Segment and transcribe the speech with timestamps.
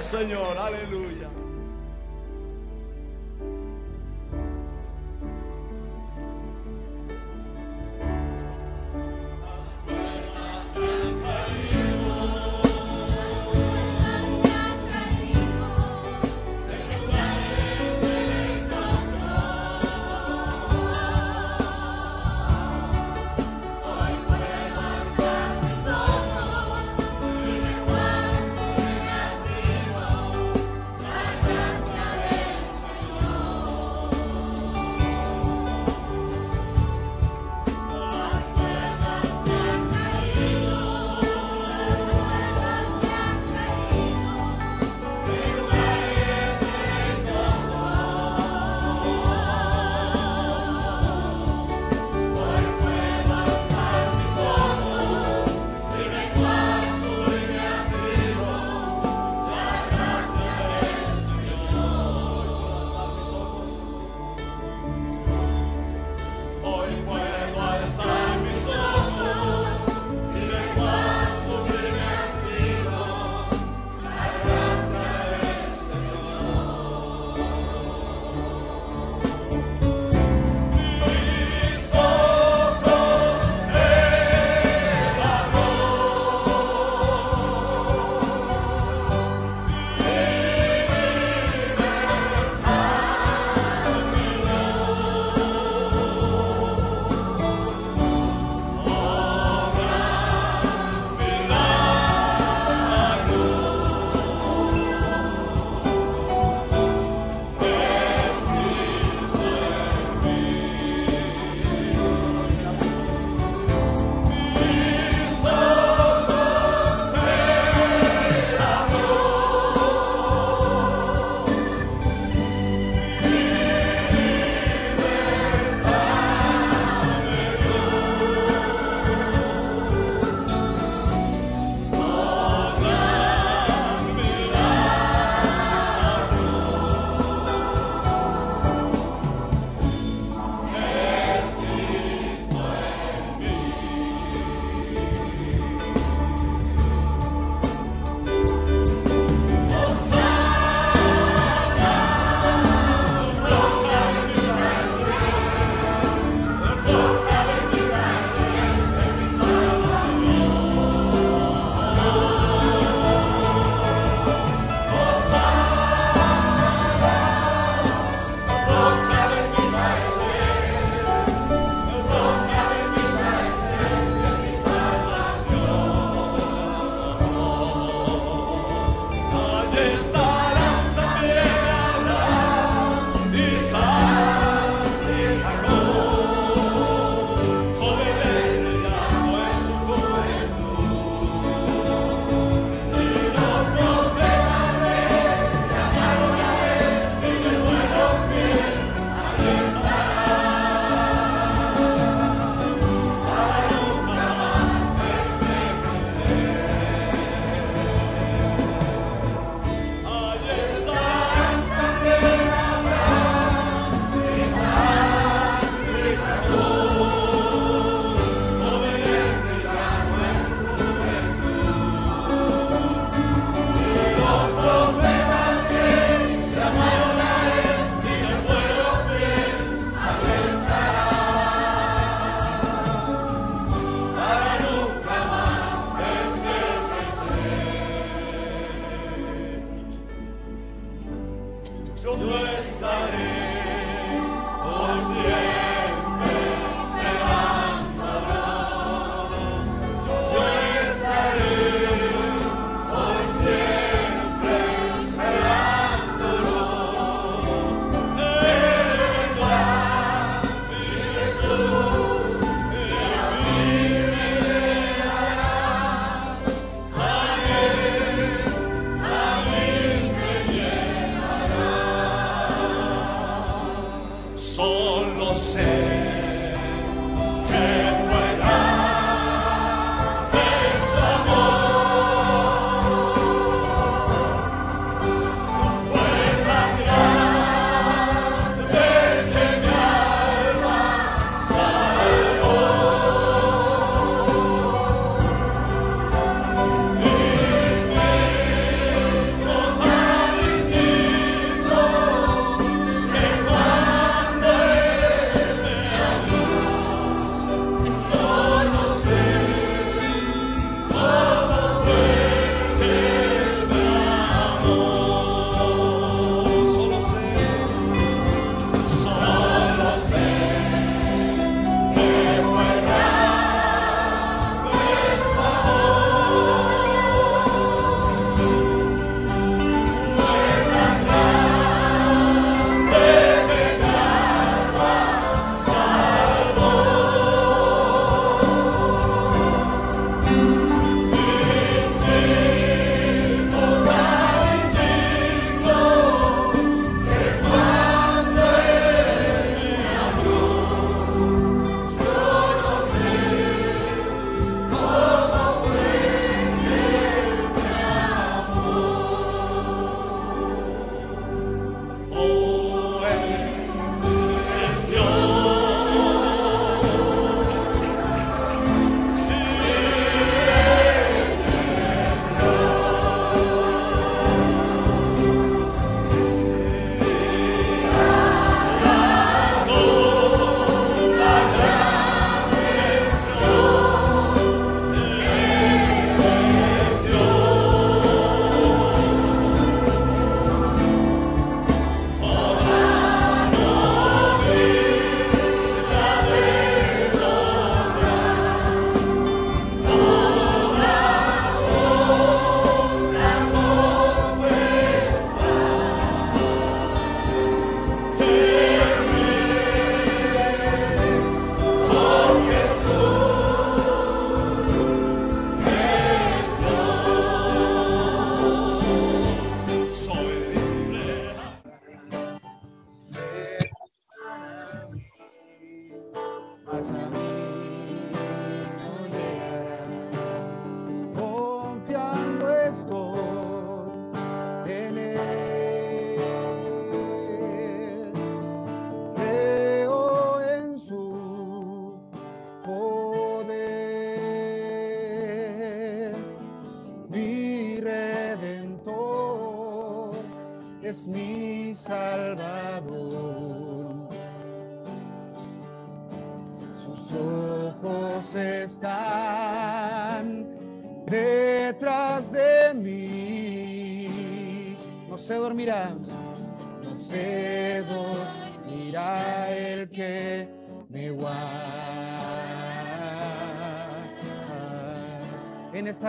[0.00, 0.56] Señor.
[0.56, 1.07] Aleluya.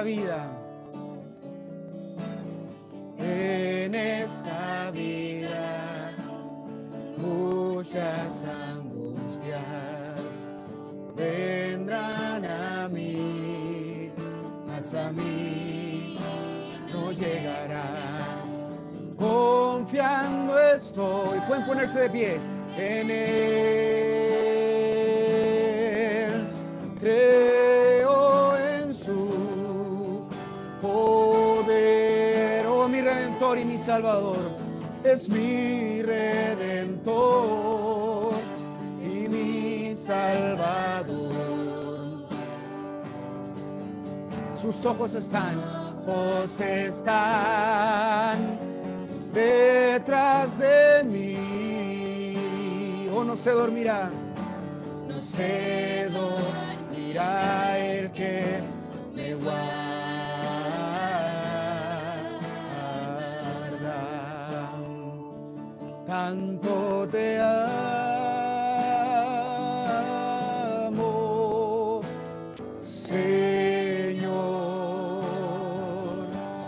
[0.09, 0.58] Vida.
[35.03, 37.13] Es mi redentor
[39.01, 41.29] y mi salvador.
[44.61, 45.59] Sus ojos están,
[46.07, 48.37] ojos están
[49.33, 52.27] detrás de mí.
[53.13, 54.09] Oh, no se dormirá,
[55.07, 58.61] no se dormirá el que
[59.13, 59.78] me guarda.
[66.19, 67.61] Tanto te amo,
[72.81, 74.27] Señor.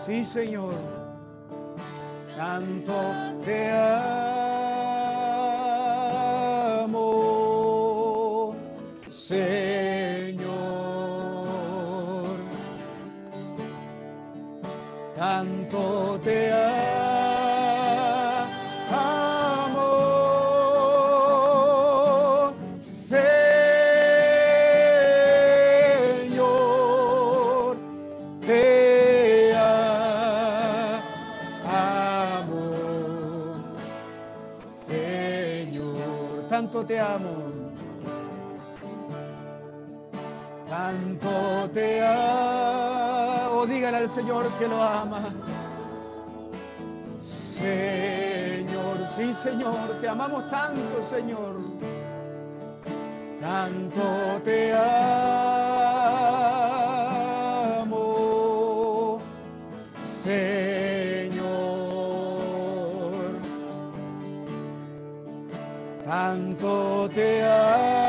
[0.05, 0.73] Sí, Señor.
[2.37, 2.93] Tanto
[3.43, 4.20] te amo,
[36.81, 37.35] Tanto te amo.
[40.67, 43.65] Tanto te amo.
[43.67, 45.21] Dígale al Señor que lo ama.
[47.19, 51.57] Señor, sí, Señor, te amamos tanto, Señor.
[53.39, 55.60] Tanto te amo,
[67.13, 68.00] Tanto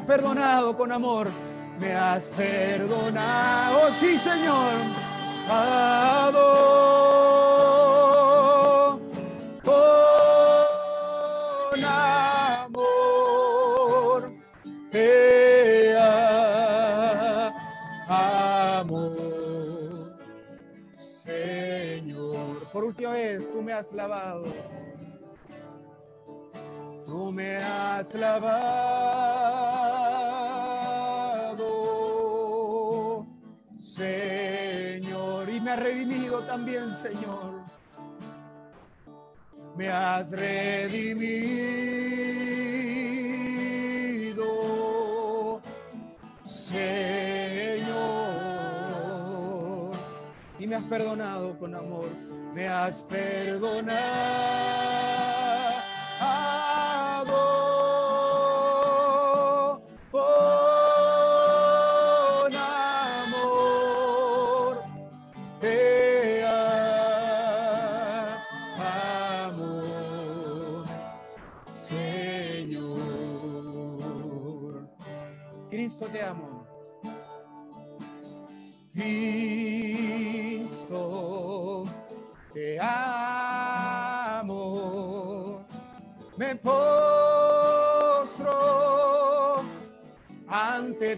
[0.00, 1.28] has perdonado con amor,
[1.78, 4.72] me has perdonado, sí, Señor.
[5.48, 6.60] Adoro
[9.62, 9.74] con
[11.84, 12.80] amor
[14.90, 15.94] te
[18.08, 19.14] amo,
[20.94, 22.68] Señor.
[22.72, 24.44] Por última vez, tú me has lavado.
[27.10, 29.59] Tú me has lavado,
[35.70, 37.60] me redimido también, Señor.
[39.76, 41.20] Me has redimido,
[46.44, 47.92] Señor,
[50.58, 52.08] y me has perdonado con amor.
[52.52, 53.90] Me has perdonado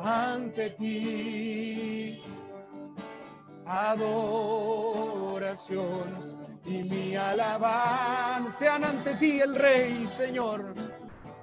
[0.00, 2.22] ante ti,
[3.66, 4.24] adoración
[6.64, 10.72] y mi alabanza ante ti el Rey, Señor.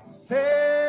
[0.10, 0.81] Sean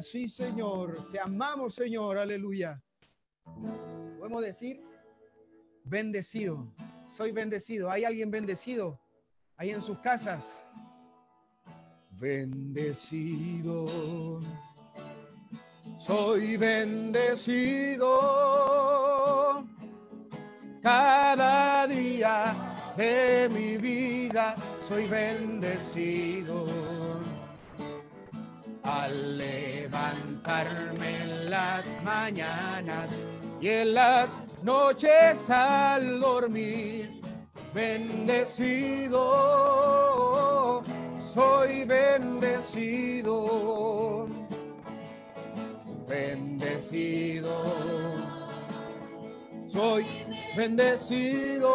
[0.00, 1.10] Sí, Señor.
[1.10, 2.18] Te amamos, Señor.
[2.18, 2.82] Aleluya.
[4.18, 4.80] Podemos decir,
[5.84, 6.72] bendecido.
[7.06, 7.90] Soy bendecido.
[7.90, 9.00] ¿Hay alguien bendecido
[9.56, 10.64] ahí en sus casas?
[12.10, 13.86] Bendecido.
[15.98, 18.06] Soy bendecido.
[20.82, 22.54] Cada día
[22.96, 26.66] de mi vida soy bendecido.
[28.86, 33.16] Al levantarme en las mañanas
[33.60, 34.28] y en las
[34.62, 37.20] noches al dormir,
[37.74, 39.24] bendecido,
[41.18, 43.34] soy bendecido,
[46.06, 47.64] bendecido,
[49.66, 50.06] soy
[50.56, 51.72] bendecido.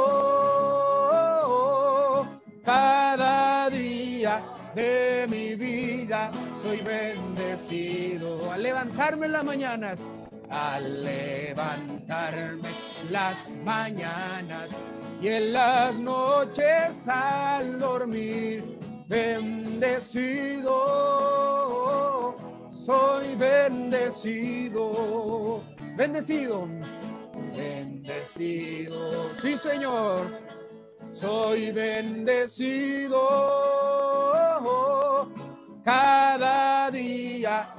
[2.63, 4.41] Cada día
[4.73, 8.51] de mi vida soy bendecido.
[8.51, 10.05] Al levantarme en las mañanas
[10.51, 12.69] al levantarme
[13.09, 14.71] las mañanas
[15.21, 18.77] y en las noches al dormir
[19.07, 20.75] bendecido.
[22.69, 24.83] Soy bendecido.
[25.95, 26.67] Bendecido
[27.55, 29.33] bendecido.
[29.35, 30.27] Sí señor.
[31.11, 33.19] Soy bendecido
[35.83, 37.73] cada día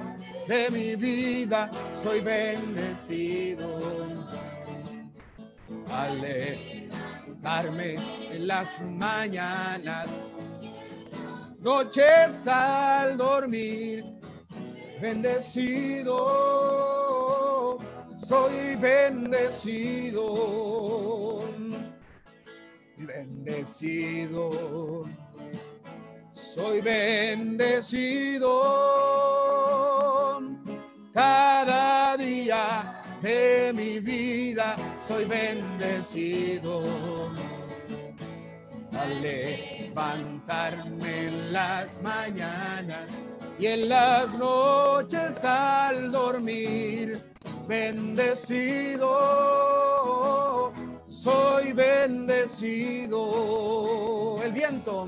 [0.47, 1.71] de mi vida.
[2.01, 3.79] Soy bendecido
[5.91, 7.95] al levantarme
[8.35, 10.07] en las mañanas,
[11.59, 14.05] noches al dormir.
[15.01, 16.17] Bendecido,
[18.17, 20.63] soy bendecido
[23.05, 25.05] bendecido.
[26.53, 28.51] Soy bendecido
[31.11, 34.75] cada día de mi vida.
[35.01, 36.83] Soy bendecido
[38.99, 43.09] al levantarme en las mañanas
[43.57, 47.19] y en las noches al dormir.
[47.67, 49.09] Bendecido
[51.23, 53.21] soy bendecido.
[54.43, 55.07] El viento,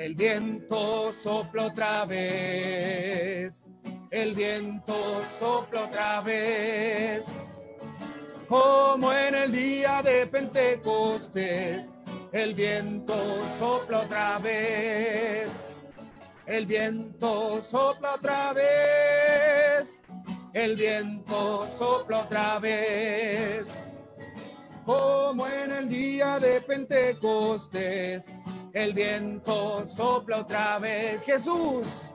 [0.00, 3.70] el viento sopla otra vez.
[4.10, 7.52] El viento sopla otra vez.
[8.48, 11.94] Como en el día de Pentecostés,
[12.32, 13.14] el viento
[13.58, 15.78] sopla otra vez.
[16.46, 20.02] El viento sopla otra vez.
[20.54, 23.89] el viento sopla otra vez.
[24.90, 28.34] Como en el día de Pentecostés,
[28.72, 31.22] el viento sopla otra vez.
[31.22, 32.10] Jesús,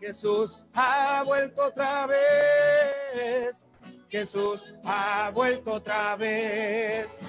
[0.00, 3.66] Jesús ha vuelto otra vez.
[4.08, 7.20] Jesús ha vuelto otra vez.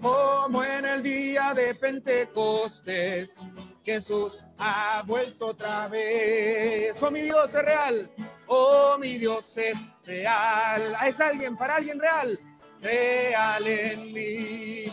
[0.00, 3.36] Como en el día de Pentecostés,
[3.82, 7.02] Jesús ha vuelto otra vez.
[7.02, 8.10] Oh, mi Dios es real.
[8.46, 10.94] Oh, mi Dios es real.
[11.04, 12.38] Es alguien, para alguien real.
[12.86, 14.84] Real en mí.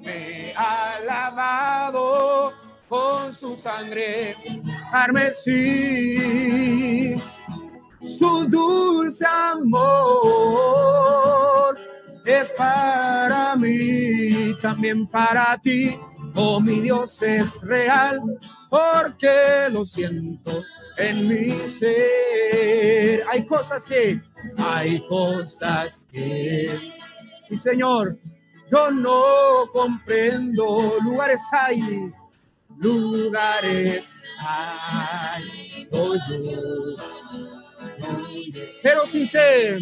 [0.00, 2.52] Me ha lavado
[2.88, 4.36] con su sangre
[4.92, 5.56] carmesí.
[8.00, 9.76] Su dulce amor
[12.24, 15.98] es para mí, también para ti.
[16.36, 18.20] Oh, mi Dios es real,
[18.70, 20.62] porque lo siento
[20.96, 23.24] en mi ser.
[23.30, 24.20] Hay cosas que,
[24.56, 26.92] hay cosas que,
[27.48, 28.16] sí, Señor,
[28.70, 29.22] yo no
[29.72, 30.96] comprendo.
[31.02, 32.12] Lugares hay,
[32.76, 35.88] lugares hay,
[38.82, 39.78] pero sí sé,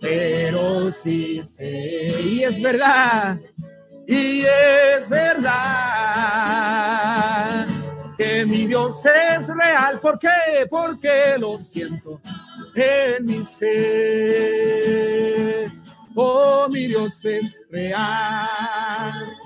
[0.00, 3.38] pero sí sé, y es verdad
[4.10, 5.50] y es verdad
[8.18, 10.00] que mi Dios es real.
[10.00, 10.66] ¿Por qué?
[10.68, 12.20] Porque lo siento
[12.74, 14.60] en mi ser.
[16.14, 19.36] Oh, mi Dios es real,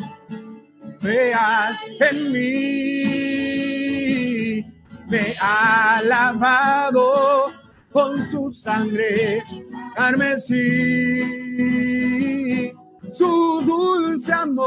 [1.01, 3.45] real en mí.
[5.09, 7.53] Me ha lavado
[7.93, 9.45] con su sangre
[9.95, 11.45] carmesí
[13.15, 14.65] su dulce amor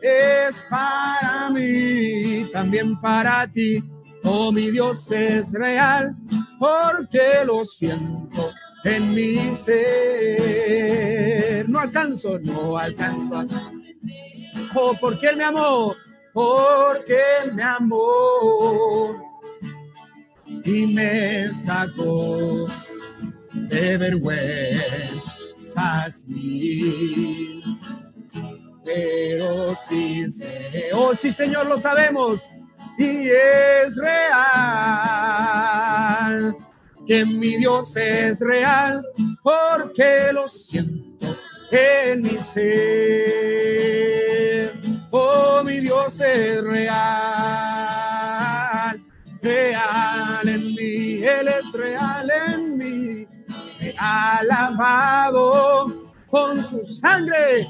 [0.00, 3.82] es para mí, también para ti.
[4.26, 6.14] Oh, mi Dios es real,
[6.58, 8.52] porque lo siento
[8.84, 10.86] en mi ser.
[11.68, 13.46] No alcanzo, no alcanzo a...
[14.74, 15.94] Oh, porque Él me amó,
[16.32, 17.22] porque
[17.54, 19.22] me amó
[20.64, 22.66] y me sacó
[23.52, 25.06] de vergüenza
[28.84, 32.48] pero sí sé, oh sí Señor, lo sabemos
[32.98, 34.56] y es real
[37.06, 39.06] que mi Dios es real
[39.42, 41.36] porque lo siento
[41.70, 43.36] en mi ser.
[45.10, 46.96] Oh, mi Dios es real,
[49.40, 53.26] real en mí, Él es real en mí
[53.98, 57.66] ha lavado con su sangre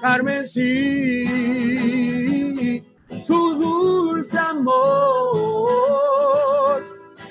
[0.00, 1.24] carmesí.
[3.26, 4.84] Su dulce amor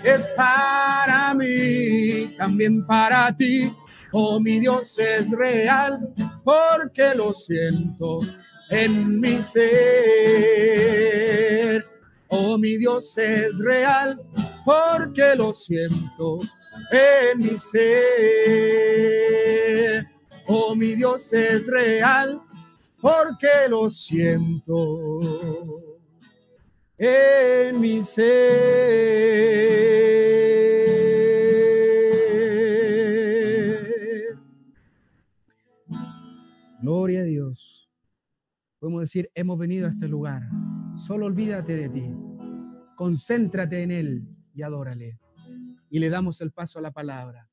[0.04, 3.72] es para mí, también para ti.
[4.12, 8.22] Oh, mi Dios es real, porque lo siento
[8.72, 9.64] en mi ser.
[12.28, 14.20] Oh, mi Dios es real,
[14.66, 16.40] porque lo siento
[16.92, 17.84] en mi ser.
[20.48, 22.42] Oh, mi Dios es real
[23.04, 25.83] porque lo siento
[27.04, 28.24] en mi ser.
[36.82, 37.90] Gloria a Dios.
[38.80, 40.44] Podemos decir, hemos venido a este lugar.
[40.98, 42.06] Solo olvídate de ti.
[42.96, 45.20] Concéntrate en Él y adórale
[45.90, 47.50] y le damos el paso a la palabra.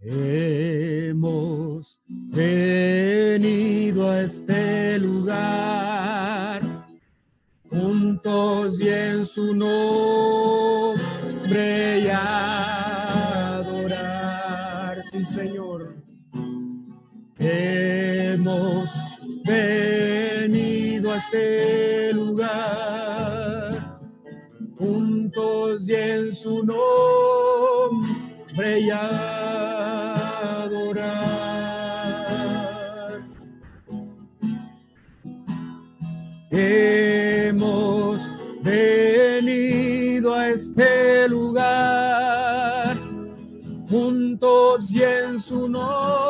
[0.00, 6.71] Hemos venido a este lugar
[7.72, 11.00] juntos y en su nombre
[12.00, 13.42] y adorar.
[15.24, 15.96] Señor.
[17.38, 18.90] Hemos
[19.44, 23.98] venido a este lugar
[24.78, 28.00] juntos y en su nombre
[28.80, 29.72] y adorar.
[45.52, 46.21] Su nombre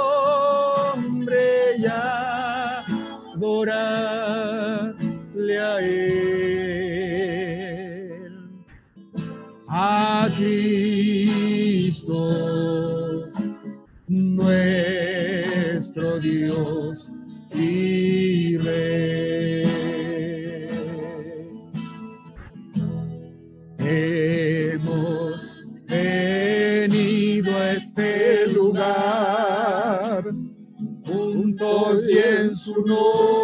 [32.72, 33.41] su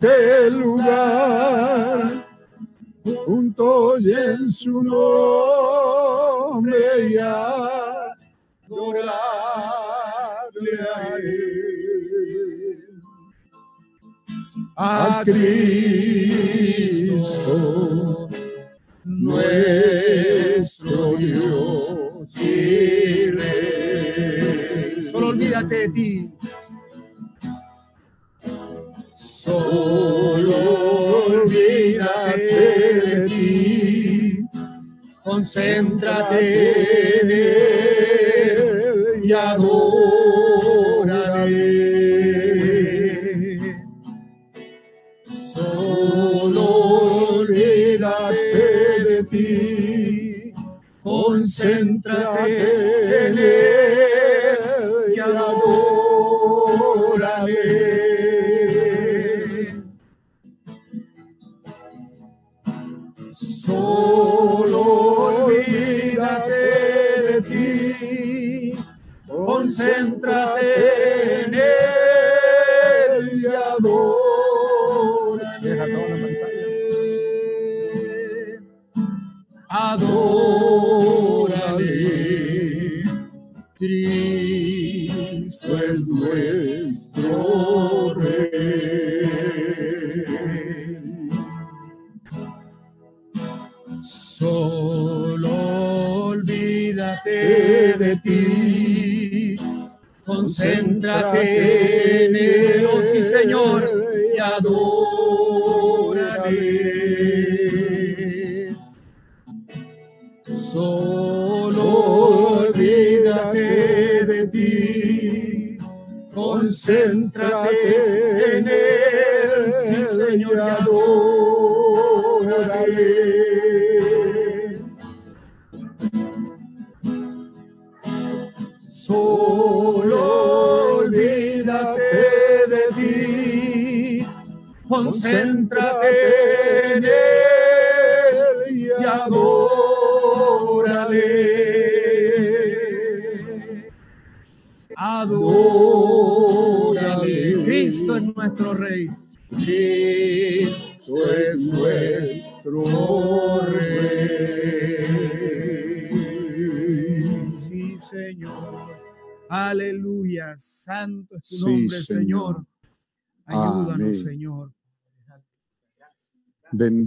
[0.00, 2.24] este lugar
[3.26, 6.78] juntos en su nombre
[7.10, 8.00] y adorarle
[10.94, 12.80] a él.
[14.76, 16.30] A Cristo,
[19.04, 19.79] nuestro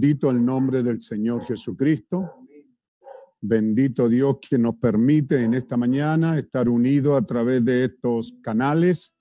[0.04, 2.46] Bendito el nombre del Señor Jesucristo.
[3.40, 9.14] Bendito Dios que nos permite en esta mañana estar unidos a través de estos canales,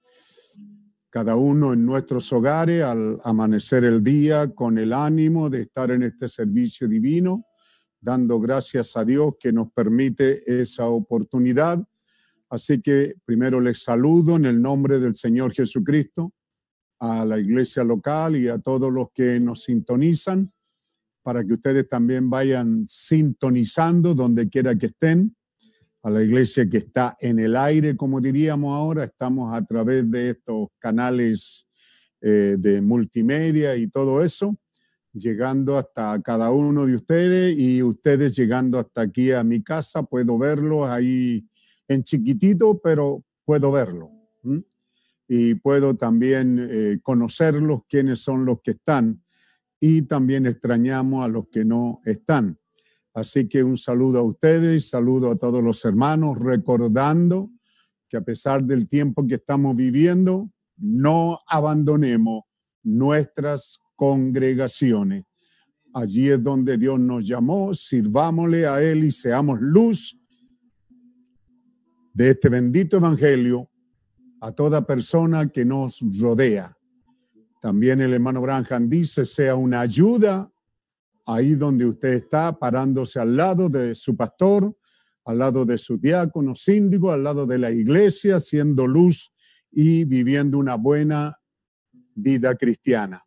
[1.09, 6.03] cada uno en nuestros hogares al amanecer el día con el ánimo de estar en
[6.03, 7.45] este servicio divino,
[8.01, 11.81] dando gracias a Dios que nos permite esa oportunidad.
[12.49, 16.33] Así que primero les saludo en el nombre del Señor Jesucristo
[16.99, 20.52] a la iglesia local y a todos los que nos sintonizan,
[21.23, 25.35] para que ustedes también vayan sintonizando donde quiera que estén,
[26.03, 30.31] a la iglesia que está en el aire, como diríamos ahora, estamos a través de
[30.31, 31.65] estos canales
[32.19, 34.57] eh, de multimedia y todo eso,
[35.13, 40.37] llegando hasta cada uno de ustedes y ustedes llegando hasta aquí a mi casa, puedo
[40.37, 41.47] verlos ahí
[41.87, 44.09] en chiquitito, pero puedo verlo.
[45.25, 49.22] y puedo también eh, conocerlos, quiénes son los que están,
[49.85, 52.57] y también extrañamos a los que no están.
[53.13, 57.51] Así que un saludo a ustedes, saludo a todos los hermanos, recordando
[58.07, 62.43] que a pesar del tiempo que estamos viviendo, no abandonemos
[62.81, 65.25] nuestras congregaciones.
[65.93, 70.17] Allí es donde Dios nos llamó, sirvámosle a Él y seamos luz
[72.13, 73.69] de este bendito evangelio
[74.39, 76.73] a toda persona que nos rodea.
[77.63, 80.51] También el hermano Branham dice, sea una ayuda
[81.25, 84.75] ahí donde usted está, parándose al lado de su pastor,
[85.23, 89.31] al lado de su diácono síndico, al lado de la iglesia, siendo luz
[89.71, 91.39] y viviendo una buena
[92.13, 93.23] vida cristiana.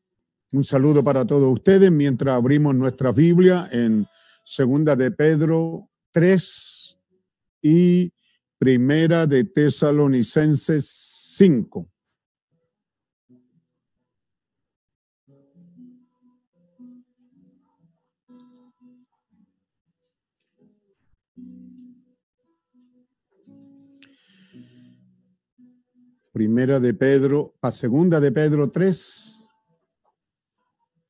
[0.53, 4.07] Un saludo para todos ustedes mientras abrimos nuestra Biblia en
[4.45, 6.99] Segunda de Pedro 3
[7.63, 8.13] y
[8.59, 10.85] Primera de Tesalonicenses
[11.37, 11.91] 5.
[26.37, 29.43] Primera de Pedro, a segunda de Pedro 3.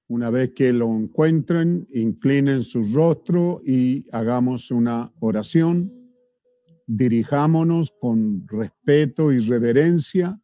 [0.07, 5.93] Una vez que lo encuentren, inclinen su rostro y hagamos una oración.
[6.87, 10.41] Dirijámonos con respeto y reverencia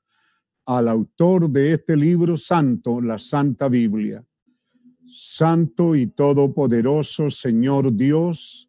[0.67, 4.27] al autor de este libro santo, la Santa Biblia.
[5.07, 8.69] Santo y todopoderoso Señor Dios,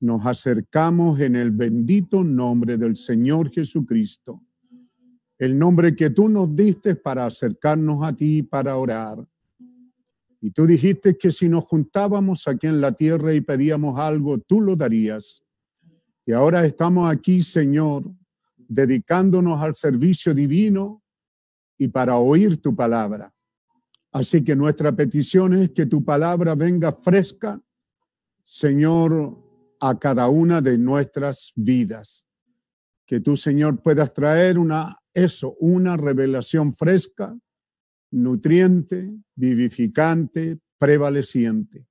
[0.00, 4.43] nos acercamos en el bendito nombre del Señor Jesucristo
[5.38, 9.26] el nombre que tú nos diste para acercarnos a ti para orar.
[10.40, 14.60] Y tú dijiste que si nos juntábamos aquí en la tierra y pedíamos algo, tú
[14.60, 15.42] lo darías.
[16.26, 18.04] Y ahora estamos aquí, Señor,
[18.68, 21.02] dedicándonos al servicio divino
[21.78, 23.34] y para oír tu palabra.
[24.12, 27.60] Así que nuestra petición es que tu palabra venga fresca,
[28.44, 29.36] Señor,
[29.80, 32.26] a cada una de nuestras vidas.
[33.06, 37.38] Que tú, Señor, puedas traer una eso, una revelación fresca,
[38.10, 41.86] nutriente, vivificante, prevaleciente.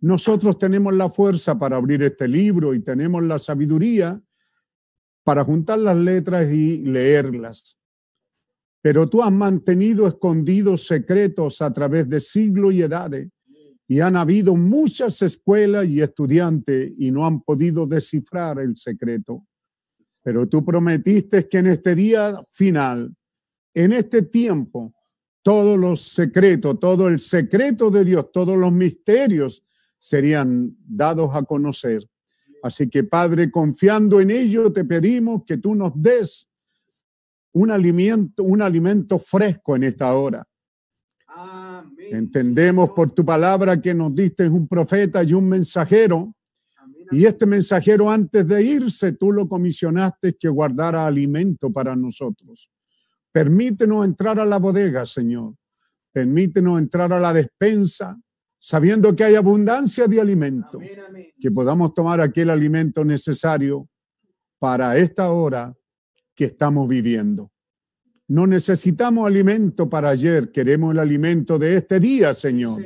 [0.00, 4.20] Nosotros tenemos la fuerza para abrir este libro y tenemos la sabiduría
[5.24, 7.78] para juntar las letras y leerlas.
[8.80, 13.28] Pero tú has mantenido escondidos secretos a través de siglos y edades
[13.88, 19.44] y han habido muchas escuelas y estudiantes y no han podido descifrar el secreto.
[20.22, 23.14] Pero tú prometiste que en este día final,
[23.74, 24.92] en este tiempo,
[25.42, 29.64] todos los secretos, todo el secreto de Dios, todos los misterios
[29.98, 32.08] serían dados a conocer.
[32.62, 36.48] Así que Padre, confiando en ello, te pedimos que tú nos des
[37.52, 40.46] un alimento, un alimento fresco en esta hora.
[42.10, 46.34] Entendemos por tu palabra que nos diste un profeta y un mensajero
[47.10, 52.70] y este mensajero antes de irse, tú lo comisionaste que guardara alimento para nosotros.
[53.32, 55.54] Permítenos entrar a la bodega, Señor.
[56.12, 58.18] Permítenos entrar a la despensa,
[58.58, 60.78] sabiendo que hay abundancia de alimento.
[61.38, 63.88] Que podamos tomar aquel alimento necesario
[64.58, 65.74] para esta hora
[66.34, 67.50] que estamos viviendo.
[68.26, 72.82] No necesitamos alimento para ayer, queremos el alimento de este día, Señor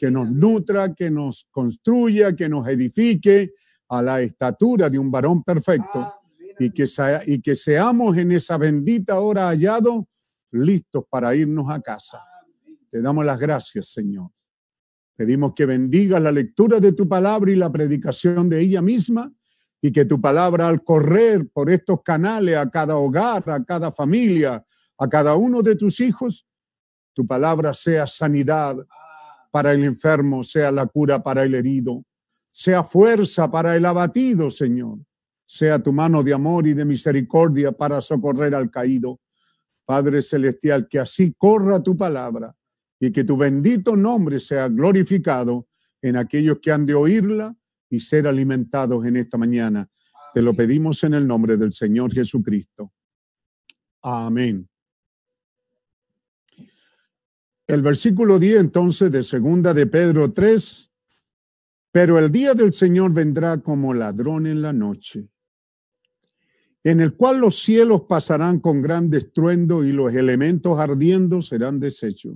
[0.00, 3.52] que nos nutra, que nos construya, que nos edifique
[3.90, 6.14] a la estatura de un varón perfecto
[6.58, 6.86] y que,
[7.26, 10.04] y que seamos en esa bendita hora hallados
[10.52, 12.18] listos para irnos a casa.
[12.90, 14.30] Te damos las gracias, Señor.
[15.16, 19.30] Pedimos que bendiga la lectura de tu palabra y la predicación de ella misma
[19.82, 24.64] y que tu palabra al correr por estos canales a cada hogar, a cada familia,
[24.96, 26.46] a cada uno de tus hijos,
[27.12, 28.76] tu palabra sea sanidad,
[29.50, 32.04] para el enfermo, sea la cura para el herido,
[32.52, 34.98] sea fuerza para el abatido, Señor,
[35.46, 39.20] sea tu mano de amor y de misericordia para socorrer al caído.
[39.84, 42.54] Padre Celestial, que así corra tu palabra
[43.00, 45.66] y que tu bendito nombre sea glorificado
[46.00, 47.56] en aquellos que han de oírla
[47.88, 49.88] y ser alimentados en esta mañana.
[50.32, 52.92] Te lo pedimos en el nombre del Señor Jesucristo.
[54.02, 54.69] Amén.
[57.70, 60.90] El versículo 10 entonces de segunda de Pedro 3,
[61.92, 65.28] pero el día del Señor vendrá como ladrón en la noche,
[66.82, 72.34] en el cual los cielos pasarán con gran estruendo y los elementos ardiendo serán deshechos,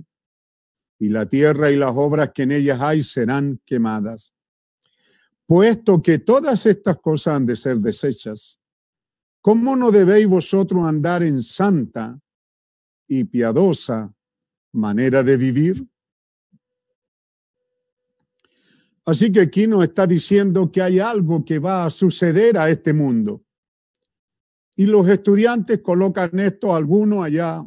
[0.99, 4.33] y la tierra y las obras que en ellas hay serán quemadas.
[5.45, 8.57] Puesto que todas estas cosas han de ser deshechas,
[9.41, 12.17] ¿cómo no debéis vosotros andar en santa
[13.05, 14.15] y piadosa
[14.75, 15.87] manera de vivir.
[19.05, 22.91] Así que aquí nos está diciendo que hay algo que va a suceder a este
[22.91, 23.43] mundo.
[24.75, 27.65] Y los estudiantes colocan esto algunos allá,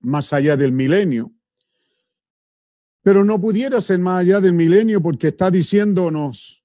[0.00, 1.32] más allá del milenio.
[3.02, 6.64] Pero no pudiera ser más allá del milenio porque está diciéndonos,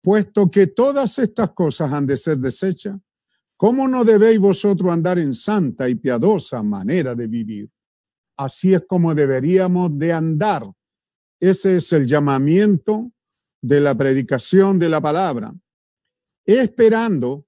[0.00, 2.96] puesto que todas estas cosas han de ser desechas,
[3.56, 7.70] ¿Cómo no debéis vosotros andar en santa y piadosa manera de vivir?
[8.36, 10.70] Así es como deberíamos de andar.
[11.40, 13.12] Ese es el llamamiento
[13.62, 15.54] de la predicación de la palabra.
[16.44, 17.46] Esperando,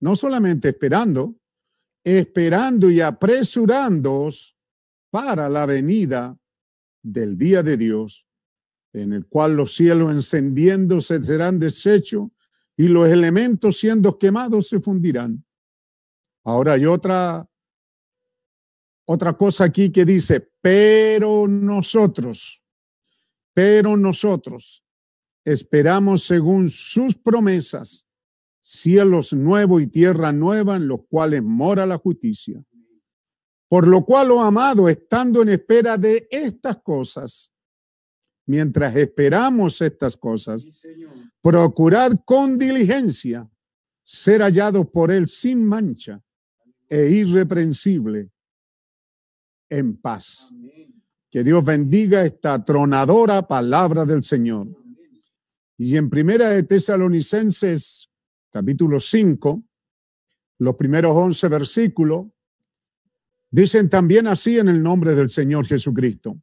[0.00, 1.34] no solamente esperando,
[2.04, 4.56] esperando y apresurándoos
[5.10, 6.38] para la venida
[7.02, 8.28] del día de Dios,
[8.92, 12.28] en el cual los cielos encendiéndose serán deshechos
[12.76, 15.44] y los elementos siendo quemados se fundirán.
[16.44, 17.48] Ahora hay otra
[19.06, 22.62] otra cosa aquí que dice, pero nosotros,
[23.52, 24.82] pero nosotros
[25.44, 28.06] esperamos según sus promesas
[28.60, 32.64] cielos nuevos y tierra nueva en los cuales mora la justicia.
[33.68, 37.52] Por lo cual, oh amado, estando en espera de estas cosas,
[38.46, 40.66] mientras esperamos estas cosas,
[41.40, 43.48] procurad con diligencia
[44.02, 46.22] ser hallados por él sin mancha
[46.88, 48.30] e irreprensible
[49.70, 50.54] en paz.
[51.30, 54.68] Que Dios bendiga esta tronadora palabra del Señor.
[55.76, 58.08] Y en Primera de Tesalonicenses,
[58.50, 59.64] capítulo 5,
[60.58, 62.26] los primeros 11 versículos,
[63.50, 66.40] dicen también así en el nombre del Señor Jesucristo.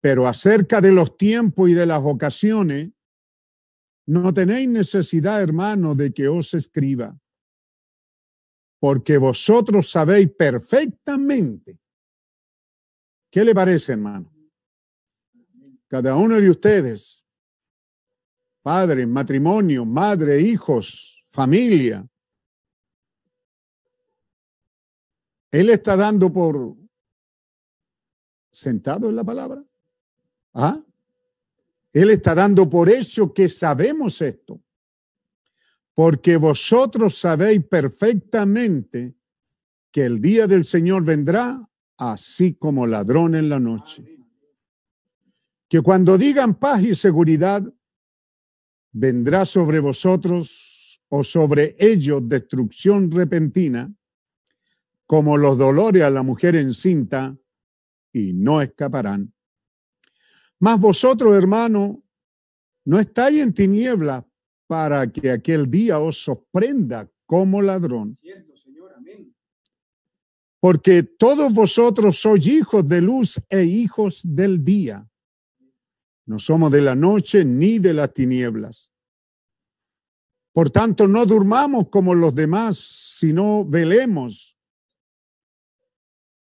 [0.00, 2.90] Pero acerca de los tiempos y de las ocasiones,
[4.06, 7.18] no tenéis necesidad, hermano, de que os escriba,
[8.78, 11.78] porque vosotros sabéis perfectamente
[13.36, 14.32] ¿Qué le parece, hermano?
[15.88, 17.22] Cada uno de ustedes,
[18.62, 22.08] padre, matrimonio, madre, hijos, familia,
[25.50, 26.76] Él está dando por
[28.50, 29.62] sentado en la palabra.
[30.58, 30.82] ¿Ah?
[31.92, 34.62] Él está dando por hecho que sabemos esto.
[35.94, 39.14] Porque vosotros sabéis perfectamente
[39.90, 41.66] que el día del Señor vendrá
[41.98, 44.18] así como ladrón en la noche.
[45.68, 47.62] Que cuando digan paz y seguridad,
[48.92, 53.92] vendrá sobre vosotros o sobre ellos destrucción repentina,
[55.06, 57.36] como los dolores a la mujer encinta,
[58.10, 59.35] y no escaparán.
[60.58, 62.02] Mas vosotros, hermano,
[62.84, 64.24] no estáis en tinieblas
[64.66, 68.18] para que aquel día os sorprenda como ladrón
[70.66, 75.08] porque todos vosotros sois hijos de luz e hijos del día.
[76.26, 78.90] No somos de la noche ni de las tinieblas.
[80.52, 84.58] Por tanto, no durmamos como los demás, sino velemos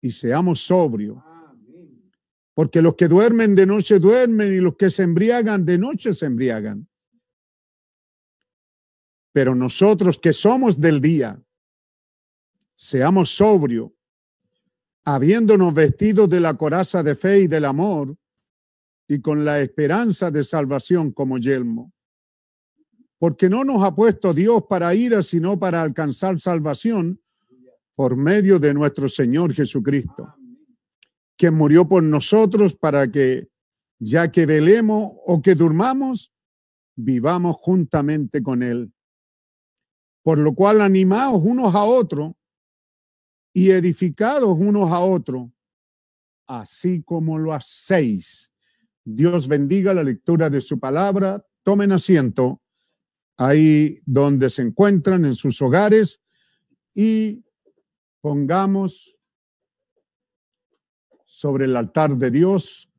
[0.02, 1.20] y seamos sobrios.
[2.56, 6.26] Porque los que duermen de noche duermen y los que se embriagan de noche se
[6.26, 6.88] embriagan.
[9.32, 11.40] Pero nosotros que somos del día,
[12.76, 13.92] seamos sobrios
[15.06, 18.18] habiéndonos vestido de la coraza de fe y del amor,
[19.08, 21.94] y con la esperanza de salvación como yelmo.
[23.20, 27.22] Porque no nos ha puesto Dios para ira, sino para alcanzar salvación
[27.94, 30.35] por medio de nuestro Señor Jesucristo,
[31.38, 33.50] quien murió por nosotros para que,
[34.00, 36.34] ya que velemos o que durmamos,
[36.96, 38.94] vivamos juntamente con Él.
[40.24, 42.34] Por lo cual animaos unos a otros
[43.54, 45.50] y edificados unos a otros,
[46.48, 48.52] así como lo hacéis.
[49.04, 51.46] Dios bendiga la lectura de su palabra.
[51.64, 52.62] Tomen asiento
[53.38, 56.22] ahí donde se encuentran en sus hogares
[56.94, 57.44] y
[58.22, 59.15] pongamos
[61.46, 62.92] sobre el altar de Dios.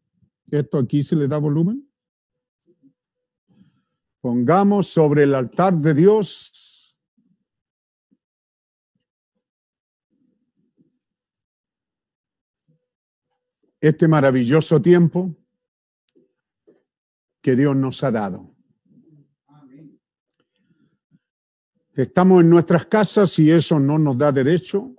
[0.52, 1.90] Esto aquí se le da volumen.
[4.20, 6.96] Pongamos sobre el altar de Dios
[13.80, 15.34] este maravilloso tiempo
[17.42, 18.54] que Dios nos ha dado.
[21.94, 24.94] Estamos en nuestras casas y eso no nos da derecho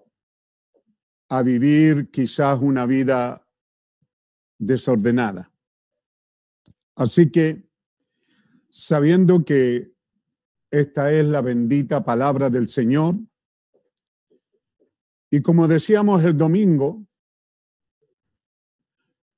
[1.30, 3.46] a vivir quizás una vida
[4.58, 5.52] desordenada.
[6.96, 7.70] Así que,
[8.70, 9.94] sabiendo que
[10.72, 13.16] esta es la bendita palabra del Señor,
[15.30, 17.06] y como decíamos el domingo,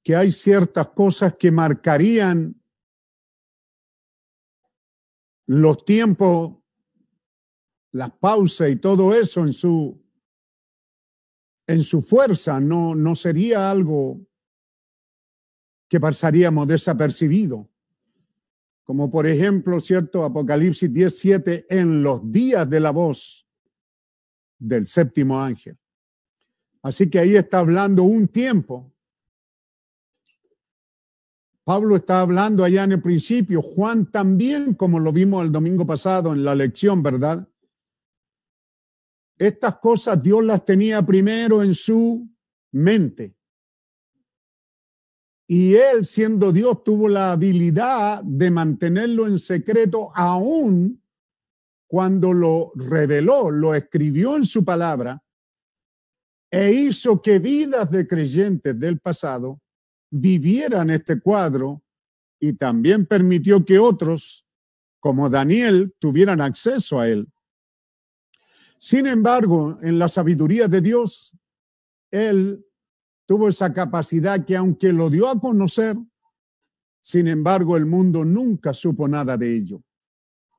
[0.04, 2.60] que hay ciertas cosas que marcarían
[5.48, 6.58] los tiempos,
[7.92, 10.09] las pausas y todo eso en su
[11.70, 14.20] en su fuerza, no, no sería algo
[15.88, 17.70] que pasaríamos desapercibido.
[18.84, 23.47] Como por ejemplo, cierto, Apocalipsis 17, en los días de la voz
[24.57, 25.78] del séptimo ángel.
[26.82, 28.91] Así que ahí está hablando un tiempo
[31.70, 36.34] Pablo está hablando allá en el principio, Juan también, como lo vimos el domingo pasado
[36.34, 37.47] en la lección, ¿verdad?
[39.40, 42.30] Estas cosas Dios las tenía primero en su
[42.74, 43.36] mente.
[45.48, 51.02] Y él, siendo Dios, tuvo la habilidad de mantenerlo en secreto aún
[51.88, 55.24] cuando lo reveló, lo escribió en su palabra
[56.52, 59.62] e hizo que vidas de creyentes del pasado
[60.12, 61.82] vivieran este cuadro
[62.40, 64.46] y también permitió que otros,
[65.00, 67.28] como Daniel, tuvieran acceso a él.
[68.80, 71.38] Sin embargo, en la sabiduría de Dios,
[72.10, 72.66] Él
[73.26, 75.98] tuvo esa capacidad que aunque lo dio a conocer,
[77.02, 79.84] sin embargo, el mundo nunca supo nada de ello,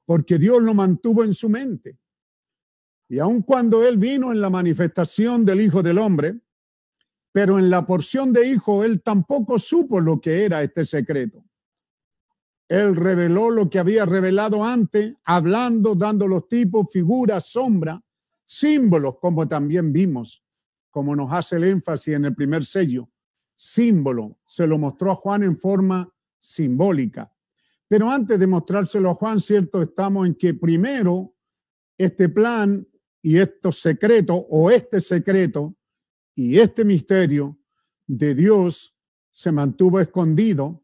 [0.04, 1.98] porque Dios lo mantuvo en su mente.
[3.08, 6.40] Y aun cuando Él vino en la manifestación del Hijo del Hombre,
[7.32, 11.44] pero en la porción de Hijo, Él tampoco supo lo que era este secreto.
[12.68, 18.00] Él reveló lo que había revelado antes, hablando, dando los tipos, figuras, sombra,
[18.50, 20.44] símbolos, como también vimos,
[20.90, 23.08] como nos hace el énfasis en el primer sello.
[23.54, 27.32] Símbolo, se lo mostró a Juan en forma simbólica.
[27.86, 31.36] Pero antes de mostrárselo a Juan, cierto, estamos en que primero
[31.96, 32.84] este plan
[33.22, 35.76] y estos secretos o este secreto
[36.34, 37.56] y este misterio
[38.04, 38.96] de Dios
[39.30, 40.82] se mantuvo escondido.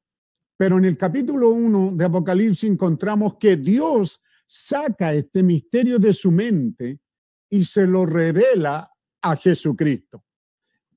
[0.56, 6.30] Pero en el capítulo 1 de Apocalipsis encontramos que Dios saca este misterio de su
[6.30, 7.00] mente
[7.50, 8.90] y se lo revela
[9.22, 10.24] a Jesucristo.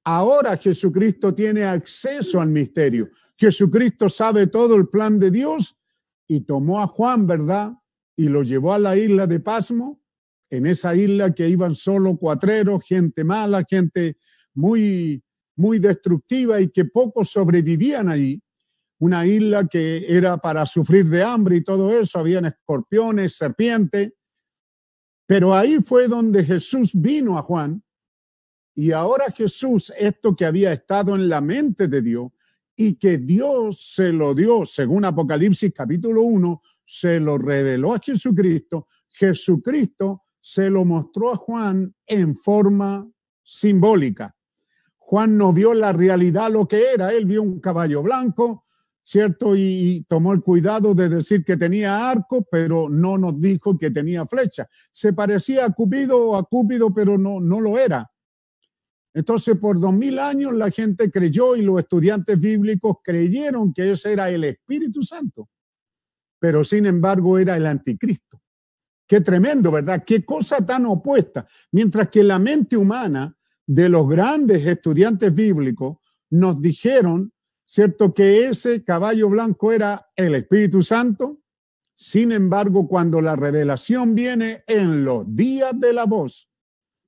[0.04, 3.10] Ahora Jesucristo tiene acceso al misterio.
[3.38, 5.78] Jesucristo sabe todo el plan de Dios
[6.28, 7.74] y tomó a Juan, ¿verdad?
[8.16, 10.02] Y lo llevó a la isla de Pasmo,
[10.50, 14.18] en esa isla que iban solo cuatreros, gente mala, gente
[14.54, 15.24] muy,
[15.56, 18.41] muy destructiva y que pocos sobrevivían allí.
[18.97, 24.14] Una isla que era para sufrir de hambre y todo eso, habían escorpiones, serpientes,
[25.30, 27.84] pero ahí fue donde Jesús vino a Juan
[28.73, 32.32] y ahora Jesús, esto que había estado en la mente de Dios
[32.75, 38.88] y que Dios se lo dio, según Apocalipsis capítulo 1, se lo reveló a Jesucristo,
[39.07, 43.07] Jesucristo se lo mostró a Juan en forma
[43.43, 44.36] simbólica.
[44.97, 48.63] Juan no vio la realidad lo que era, él vio un caballo blanco,
[49.10, 49.55] ¿cierto?
[49.55, 54.28] Y tomó el cuidado de decir que tenía arco, pero no nos dijo que tenía
[54.28, 54.68] flecha.
[54.91, 58.07] Se parecía a Cupido o a Cúpido, pero no, no lo era.
[59.12, 64.14] Entonces, por dos mil años la gente creyó y los estudiantes bíblicos creyeron que ese
[64.14, 65.49] era el Espíritu Santo,
[66.38, 68.39] pero sin embargo era el anticristo.
[69.07, 70.03] Qué tremendo, ¿verdad?
[70.05, 71.47] Qué cosa tan opuesta.
[71.72, 73.36] Mientras que la mente humana
[73.66, 75.97] de los grandes estudiantes bíblicos
[76.30, 77.34] nos dijeron
[77.70, 78.15] ¿cierto?
[78.15, 81.39] Que ese caballo blanco era el Espíritu Santo.
[81.93, 86.49] Sin embargo, cuando la revelación viene en los días de la voz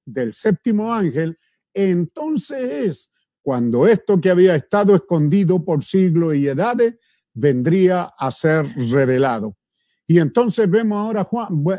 [0.06, 1.40] del séptimo ángel,
[1.74, 6.96] entonces es cuando esto que había estado escondido por siglos y edades
[7.34, 9.58] vendría a ser revelado.
[10.06, 11.28] Y entonces vemos ahora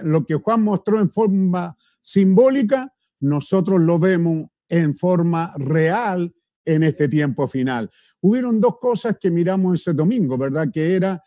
[0.02, 6.34] lo que Juan mostró en forma simbólica, nosotros lo vemos en forma real
[6.64, 7.90] en este tiempo final.
[8.20, 10.68] Hubieron dos cosas que miramos ese domingo, ¿verdad?
[10.72, 11.22] Que era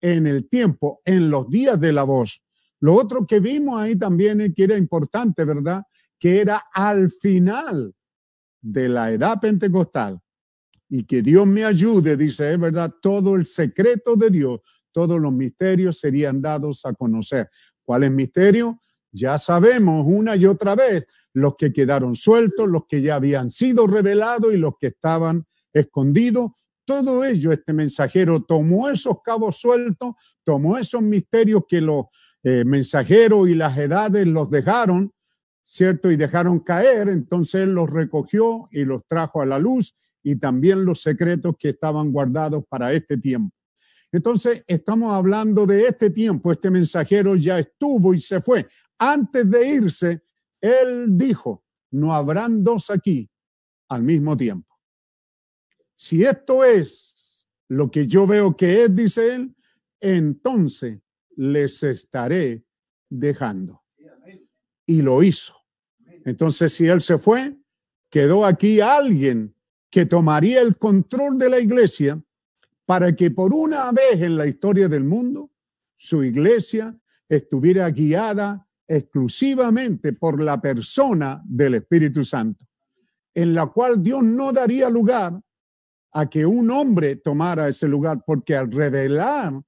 [0.00, 2.42] en el tiempo, en los días de la voz.
[2.80, 5.82] Lo otro que vimos ahí también que era importante, ¿verdad?
[6.18, 7.94] Que era al final
[8.60, 10.20] de la edad pentecostal.
[10.88, 14.60] Y que Dios me ayude, dice, es verdad, todo el secreto de Dios,
[14.92, 17.50] todos los misterios serían dados a conocer.
[17.84, 18.78] ¿Cuál es misterio?
[19.12, 23.86] Ya sabemos una y otra vez los que quedaron sueltos, los que ya habían sido
[23.86, 26.52] revelados y los que estaban escondidos.
[26.84, 32.06] Todo ello, este mensajero tomó esos cabos sueltos, tomó esos misterios que los
[32.42, 35.12] eh, mensajeros y las edades los dejaron,
[35.64, 36.10] ¿cierto?
[36.10, 40.84] Y dejaron caer, entonces él los recogió y los trajo a la luz y también
[40.84, 43.54] los secretos que estaban guardados para este tiempo.
[44.10, 48.66] Entonces, estamos hablando de este tiempo, este mensajero ya estuvo y se fue.
[48.98, 50.22] Antes de irse,
[50.60, 53.30] él dijo, no habrán dos aquí
[53.88, 54.78] al mismo tiempo.
[55.94, 59.56] Si esto es lo que yo veo que es, dice él,
[60.00, 61.00] entonces
[61.36, 62.64] les estaré
[63.08, 63.84] dejando.
[64.86, 65.54] Y lo hizo.
[66.24, 67.56] Entonces, si él se fue,
[68.10, 69.54] quedó aquí alguien
[69.90, 72.22] que tomaría el control de la iglesia
[72.84, 75.50] para que por una vez en la historia del mundo
[75.96, 82.66] su iglesia estuviera guiada exclusivamente por la persona del Espíritu Santo,
[83.34, 85.38] en la cual Dios no daría lugar
[86.12, 89.60] a que un hombre tomara ese lugar, porque al revelar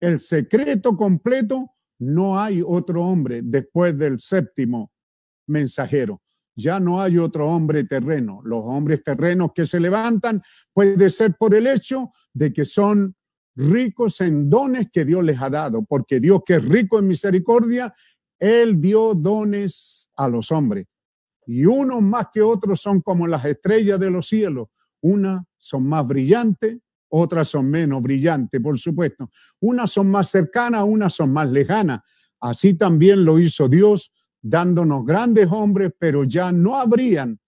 [0.00, 4.92] el secreto completo, no hay otro hombre después del séptimo
[5.46, 6.20] mensajero.
[6.54, 8.40] Ya no hay otro hombre terreno.
[8.44, 10.42] Los hombres terrenos que se levantan
[10.72, 13.14] puede ser por el hecho de que son
[13.54, 17.92] ricos en dones que Dios les ha dado, porque Dios que es rico en misericordia,
[18.38, 20.86] Él dio dones a los hombres.
[21.46, 24.68] Y unos más que otros son como las estrellas de los cielos.
[25.00, 26.78] Unas son más brillantes,
[27.08, 29.30] otras son menos brillantes, por supuesto.
[29.60, 32.00] Unas son más cercanas, unas son más lejanas.
[32.40, 34.12] Así también lo hizo Dios,
[34.42, 37.38] dándonos grandes hombres, pero ya no habrían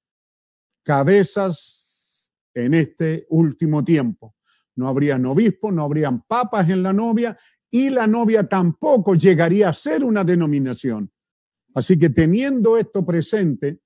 [0.83, 4.35] cabezas en este último tiempo.
[4.77, 7.37] No habrían obispos, no habrían papas en la novia
[7.71, 11.11] y la novia tampoco llegaría a ser una denominación.
[11.75, 13.81] Así que teniendo esto presente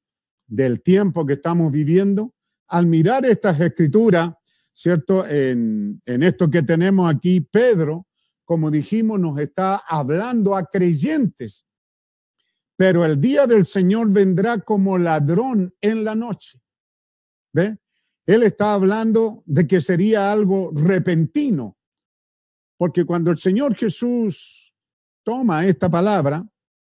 [0.47, 2.35] del tiempo que estamos viviendo,
[2.69, 4.33] al mirar estas escrituras,
[4.73, 5.27] ¿cierto?
[5.27, 8.07] En, en esto que tenemos aquí, Pedro,
[8.45, 11.67] como dijimos, nos está hablando a creyentes.
[12.77, 16.61] Pero el día del Señor vendrá como ladrón en la noche.
[17.53, 17.79] ¿Ve?
[18.27, 21.77] Él está hablando de que sería algo repentino.
[22.83, 24.75] Porque cuando el Señor Jesús
[25.23, 26.45] toma esta palabra,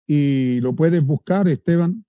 [0.06, 2.06] y lo puedes buscar, Esteban,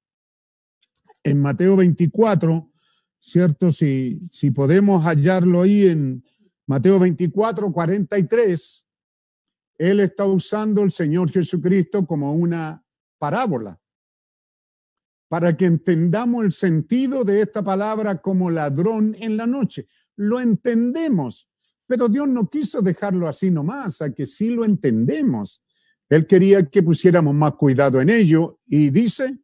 [1.21, 2.71] en Mateo 24,
[3.19, 3.73] ¿cierto?
[3.73, 6.23] Si, si podemos hallarlo ahí en
[6.65, 8.85] Mateo 24, 43,
[9.77, 12.81] él está usando el Señor Jesucristo como una
[13.17, 13.77] parábola
[15.27, 19.85] para que entendamos el sentido de esta palabra como ladrón en la noche.
[20.15, 21.49] Lo entendemos,
[21.87, 25.63] pero Dios no quiso dejarlo así nomás, a que sí lo entendemos.
[26.09, 29.39] Él quería que pusiéramos más cuidado en ello y dice,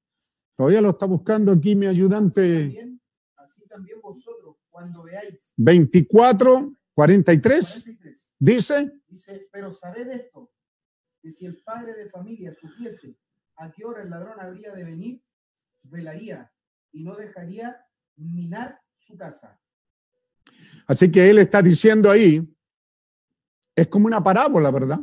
[0.56, 3.00] todavía lo está buscando aquí mi ayudante.
[3.36, 5.54] Así también vosotros, cuando veáis.
[5.58, 7.90] 24, 43,
[8.40, 8.92] dice.
[9.08, 10.52] Dice, pero sabed esto,
[11.22, 13.18] que si el padre de familia supiese
[13.58, 15.24] a qué hora el ladrón habría de venir,
[15.84, 16.52] velaría
[16.92, 17.86] y no dejaría
[18.16, 19.60] minar su casa.
[20.88, 22.48] Así que él está diciendo ahí,
[23.76, 25.00] es como una parábola, ¿verdad?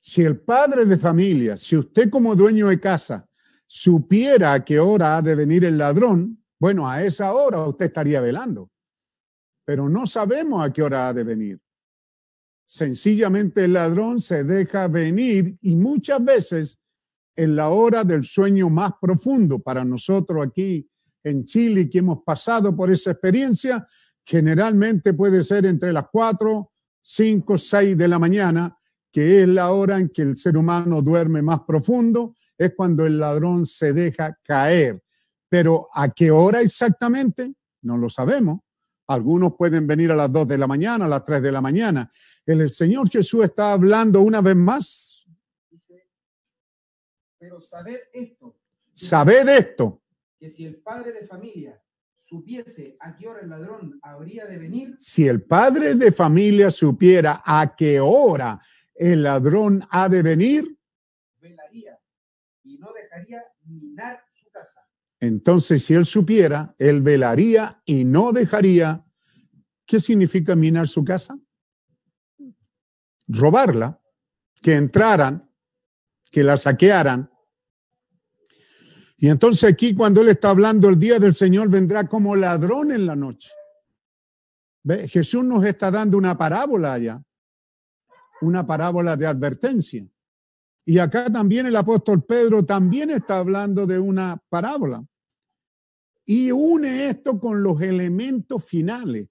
[0.00, 3.28] Si el padre de familia, si usted como dueño de casa
[3.66, 8.20] supiera a qué hora ha de venir el ladrón, bueno, a esa hora usted estaría
[8.20, 8.70] velando.
[9.64, 11.60] Pero no sabemos a qué hora ha de venir.
[12.66, 16.78] Sencillamente el ladrón se deja venir y muchas veces
[17.34, 20.88] en la hora del sueño más profundo para nosotros aquí
[21.22, 23.86] en Chile que hemos pasado por esa experiencia,
[24.28, 26.70] generalmente puede ser entre las 4,
[27.00, 28.78] 5, 6 de la mañana,
[29.10, 33.18] que es la hora en que el ser humano duerme más profundo, es cuando el
[33.18, 35.02] ladrón se deja caer.
[35.48, 37.54] Pero ¿a qué hora exactamente?
[37.82, 38.60] No lo sabemos.
[39.06, 42.10] Algunos pueden venir a las 2 de la mañana, a las 3 de la mañana.
[42.44, 45.18] El Señor Jesús está hablando una vez más
[47.38, 48.58] pero sabed esto.
[48.92, 50.02] Sabed esto.
[50.38, 51.80] Que si el padre de familia
[52.28, 54.94] supiese a qué hora el ladrón habría de venir.
[54.98, 58.60] Si el padre de familia supiera a qué hora
[58.94, 60.76] el ladrón ha de venir.
[61.40, 61.98] Velaría
[62.64, 64.86] y no dejaría minar su casa.
[65.20, 69.04] Entonces, si él supiera, él velaría y no dejaría.
[69.86, 71.38] ¿Qué significa minar su casa?
[73.26, 74.02] Robarla,
[74.60, 75.50] que entraran
[76.30, 77.30] que la saquearan.
[79.18, 83.04] Y entonces aquí cuando él está hablando, el día del Señor vendrá como ladrón en
[83.04, 83.50] la noche.
[84.84, 85.08] ¿Ve?
[85.08, 87.22] Jesús nos está dando una parábola allá,
[88.40, 90.06] una parábola de advertencia.
[90.84, 95.04] Y acá también el apóstol Pedro también está hablando de una parábola.
[96.24, 99.28] Y une esto con los elementos finales.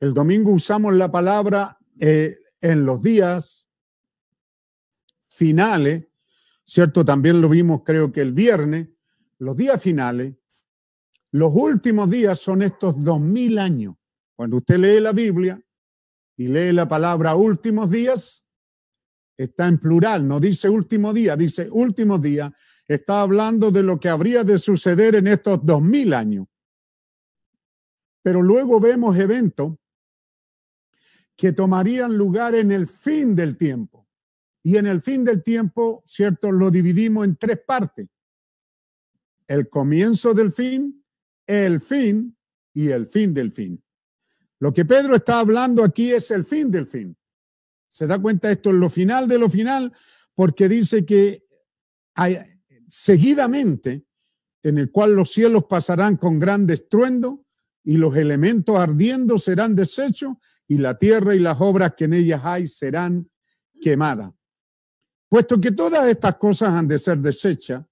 [0.00, 3.68] El domingo usamos la palabra eh, en los días
[5.28, 6.06] finales,
[6.64, 7.04] ¿cierto?
[7.04, 8.88] También lo vimos creo que el viernes,
[9.38, 10.34] los días finales,
[11.32, 13.96] los últimos días son estos dos mil años.
[14.36, 15.60] Cuando usted lee la Biblia
[16.36, 18.44] y lee la palabra últimos días,
[19.36, 22.52] está en plural, no dice último día, dice últimos días,
[22.86, 26.46] está hablando de lo que habría de suceder en estos dos mil años.
[28.22, 29.74] Pero luego vemos eventos
[31.36, 34.08] que tomarían lugar en el fin del tiempo.
[34.62, 36.50] Y en el fin del tiempo, ¿cierto?
[36.50, 38.08] Lo dividimos en tres partes.
[39.46, 41.04] El comienzo del fin,
[41.46, 42.36] el fin
[42.72, 43.82] y el fin del fin.
[44.58, 47.16] Lo que Pedro está hablando aquí es el fin del fin.
[47.88, 49.92] ¿Se da cuenta esto es lo final de lo final?
[50.34, 51.44] Porque dice que
[52.14, 52.38] hay,
[52.88, 54.04] seguidamente,
[54.62, 57.44] en el cual los cielos pasarán con gran estruendo
[57.84, 60.36] y los elementos ardiendo serán deshechos
[60.66, 63.30] y la tierra y las obras que en ellas hay serán
[63.80, 64.32] quemadas.
[65.28, 67.84] Puesto que todas estas cosas han de ser desechas,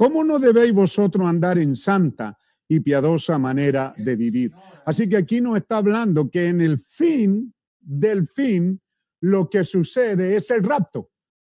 [0.00, 4.50] ¿cómo no debéis vosotros andar en santa y piadosa manera de vivir?
[4.86, 8.80] Así que aquí nos está hablando que en el fin del fin,
[9.20, 11.10] lo que sucede es el rapto.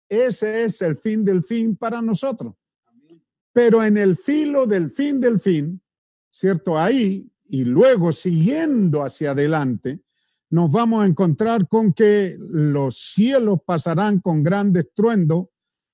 [0.08, 2.54] Ese es el fin del fin para nosotros.
[3.52, 5.82] Pero en el filo del fin del fin,
[6.30, 6.78] ¿cierto?
[6.78, 10.02] Ahí y luego siguiendo hacia adelante,
[10.50, 15.50] nos vamos a encontrar con que los cielos pasarán con gran estruendo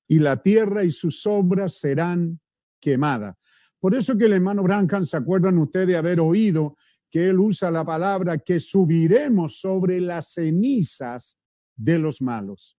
[0.07, 2.42] y la tierra y sus obras serán
[2.83, 3.37] quemadas.
[3.81, 6.77] Por eso que el hermano Branham, ¿se acuerdan ustedes de haber oído
[7.11, 11.39] que él usa la palabra que subiremos sobre las cenizas
[11.75, 12.77] de los malos?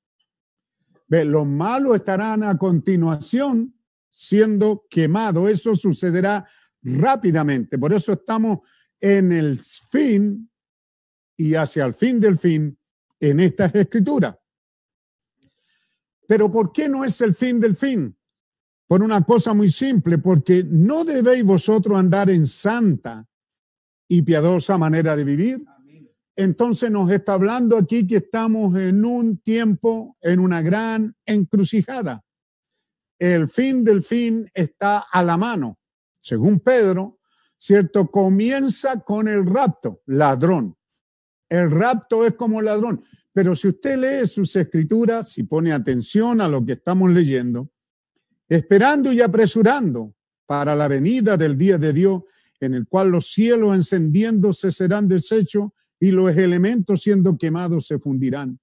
[1.08, 3.76] Ve, los malos estarán a continuación
[4.10, 5.50] siendo quemados.
[5.50, 6.46] Eso sucederá
[6.82, 7.78] rápidamente.
[7.78, 8.60] Por eso estamos
[9.00, 10.50] en el fin
[11.36, 12.78] y hacia el fin del fin
[13.20, 14.36] en estas escrituras.
[16.28, 18.16] Pero ¿por qué no es el fin del fin?
[18.94, 23.28] Por una cosa muy simple, porque no debéis vosotros andar en santa
[24.08, 25.66] y piadosa manera de vivir.
[26.36, 32.24] Entonces nos está hablando aquí que estamos en un tiempo, en una gran encrucijada.
[33.18, 35.80] El fin del fin está a la mano.
[36.22, 37.18] Según Pedro,
[37.58, 38.12] ¿cierto?
[38.12, 40.78] Comienza con el rapto, ladrón.
[41.50, 43.02] El rapto es como ladrón.
[43.34, 47.73] Pero si usted lee sus escrituras, si pone atención a lo que estamos leyendo,
[48.56, 50.14] esperando y apresurando
[50.46, 52.24] para la venida del día de Dios,
[52.60, 58.60] en el cual los cielos encendiéndose serán deshechos y los elementos siendo quemados se fundirán.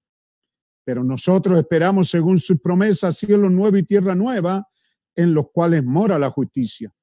[0.83, 4.67] Pero nosotros esperamos, según sus promesas, cielo nuevo y tierra nueva,
[5.15, 6.93] en los cuales mora la justicia.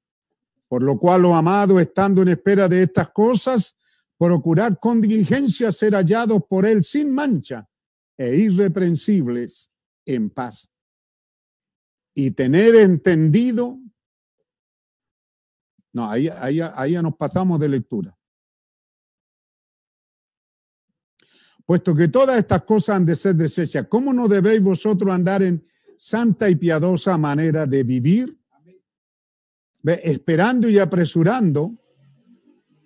[0.67, 3.75] Por lo cual, los amados, estando en espera de estas cosas,
[4.17, 7.67] procurar con diligencia ser hallados por Él sin mancha
[8.17, 9.71] e irreprensibles
[10.05, 10.69] en paz.
[12.21, 13.79] Y tener entendido,
[15.93, 18.17] no, ahí, ahí, ahí nos pasamos de lectura.
[21.65, 25.65] Puesto que todas estas cosas han de ser desechas, ¿cómo no debéis vosotros andar en
[25.97, 28.37] santa y piadosa manera de vivir?
[29.81, 31.77] Esperando y apresurando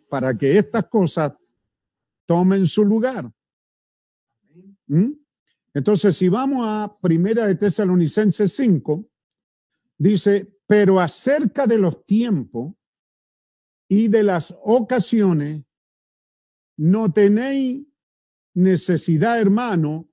[0.09, 1.33] para que estas cosas
[2.27, 3.31] tomen su lugar.
[4.85, 5.13] ¿Mm?
[5.73, 9.09] Entonces, si vamos a Primera de Tesalonicenses 5,
[10.03, 12.73] dice, pero acerca de los tiempos
[13.87, 15.63] y de las ocasiones,
[16.77, 17.85] no tenéis
[18.55, 20.09] necesidad, hermano,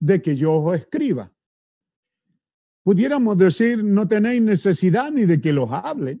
[0.00, 1.32] de que yo os escriba.
[2.84, 6.20] Pudiéramos decir, no tenéis necesidad ni de que los hable,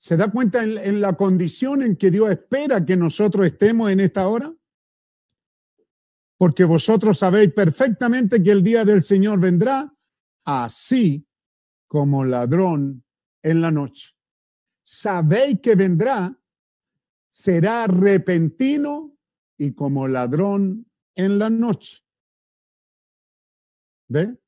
[0.00, 4.26] ¿Se da cuenta en, la condición en que Dios espera que nosotros estemos en esta
[4.28, 4.50] hora?
[6.38, 9.94] Porque vosotros sabéis perfectamente que el día del Señor vendrá
[10.46, 11.28] así
[11.90, 13.04] como ladrón
[13.42, 14.14] en la noche.
[14.84, 16.40] Sabéis que vendrá,
[17.30, 19.18] será repentino
[19.58, 22.04] y como ladrón en la noche.
[24.06, 24.38] ¿Ve?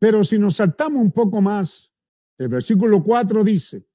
[0.00, 1.94] Pero si nos saltamos un poco más,
[2.38, 3.86] el versículo 4 dice,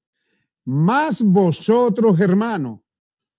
[0.64, 2.80] más vosotros, hermanos,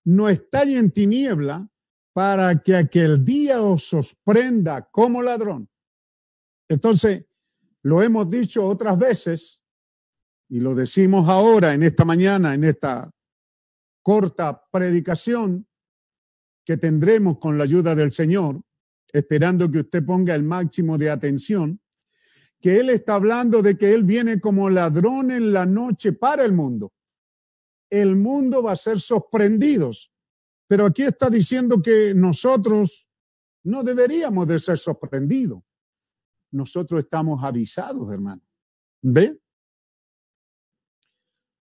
[0.03, 1.67] no estáis en tiniebla
[2.13, 5.67] para que aquel día os sorprenda como ladrón.
[6.69, 7.25] Entonces,
[7.83, 9.61] lo hemos dicho otras veces
[10.49, 13.11] y lo decimos ahora en esta mañana, en esta
[14.01, 15.67] corta predicación
[16.65, 18.61] que tendremos con la ayuda del Señor,
[19.11, 21.79] esperando que usted ponga el máximo de atención,
[22.61, 26.53] que Él está hablando de que Él viene como ladrón en la noche para el
[26.53, 26.93] mundo
[28.01, 30.11] el mundo va a ser sorprendidos.
[30.67, 33.07] Pero aquí está diciendo que nosotros
[33.63, 35.61] no deberíamos de ser sorprendidos.
[36.53, 38.41] Nosotros estamos avisados, hermano.
[39.01, 39.39] ¿Ve?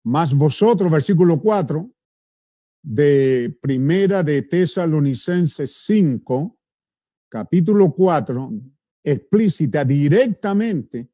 [0.04, 1.90] Más vosotros, versículo 4
[2.82, 6.56] de Primera de Tesalonicenses 5,
[7.28, 8.52] capítulo 4,
[9.02, 11.10] explícita directamente,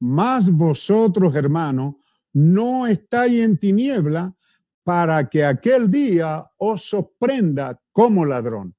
[0.00, 1.94] más vosotros, hermanos,
[2.34, 4.36] no estáis en tiniebla
[4.82, 8.74] para que aquel día os sorprenda como ladrón.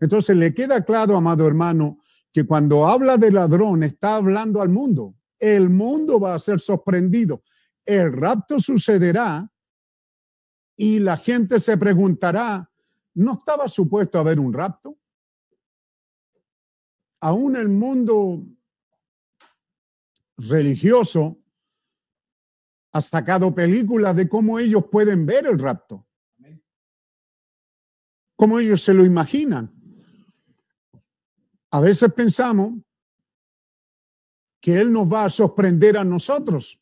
[0.00, 1.98] Entonces le queda claro, amado hermano,
[2.34, 5.14] que cuando habla de ladrón está hablando al mundo.
[5.38, 7.44] El mundo va a ser sorprendido.
[7.86, 9.48] El rapto sucederá
[10.76, 12.68] y la gente se preguntará,
[13.14, 14.98] ¿no estaba supuesto haber un rapto?
[17.20, 18.44] Aún el mundo
[20.36, 21.38] religioso
[22.90, 26.04] ha sacado películas de cómo ellos pueden ver el rapto,
[28.34, 29.73] cómo ellos se lo imaginan.
[31.74, 32.74] A veces pensamos
[34.60, 36.80] que Él nos va a sorprender a nosotros.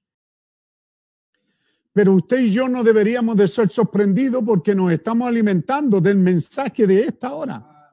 [1.94, 6.86] Pero usted y yo no deberíamos de ser sorprendidos porque nos estamos alimentando del mensaje
[6.86, 7.90] de esta hora.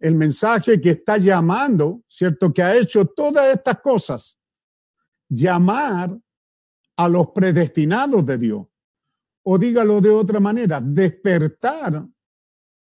[0.00, 2.50] El mensaje que está llamando, ¿cierto?
[2.50, 4.38] Que ha hecho todas estas cosas.
[5.28, 6.18] Llamar
[6.96, 8.66] a los predestinados de Dios.
[9.42, 12.02] O dígalo de otra manera, despertar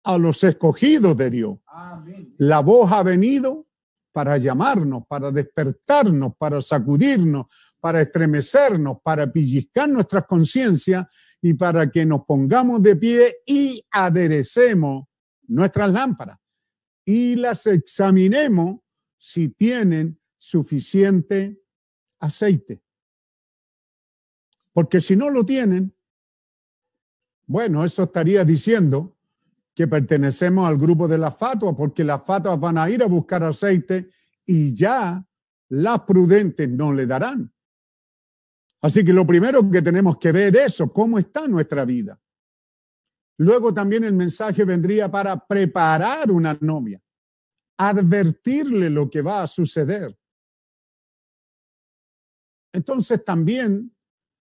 [0.03, 1.62] a los escogidos de Dios.
[2.37, 3.67] La voz ha venido
[4.11, 7.45] para llamarnos, para despertarnos, para sacudirnos,
[7.79, 11.07] para estremecernos, para pellizcar nuestras conciencias
[11.41, 15.05] y para que nos pongamos de pie y aderecemos
[15.47, 16.37] nuestras lámparas
[17.05, 18.81] y las examinemos
[19.17, 21.59] si tienen suficiente
[22.19, 22.81] aceite.
[24.71, 25.95] Porque si no lo tienen,
[27.45, 29.17] bueno, eso estaría diciendo
[29.75, 33.43] que pertenecemos al grupo de las fatuas, porque las fatuas van a ir a buscar
[33.43, 34.07] aceite
[34.45, 35.25] y ya
[35.69, 37.51] las prudentes no le darán.
[38.81, 42.19] Así que lo primero que tenemos que ver es eso, cómo está nuestra vida.
[43.37, 47.01] Luego también el mensaje vendría para preparar una novia,
[47.77, 50.15] advertirle lo que va a suceder.
[52.73, 53.95] Entonces también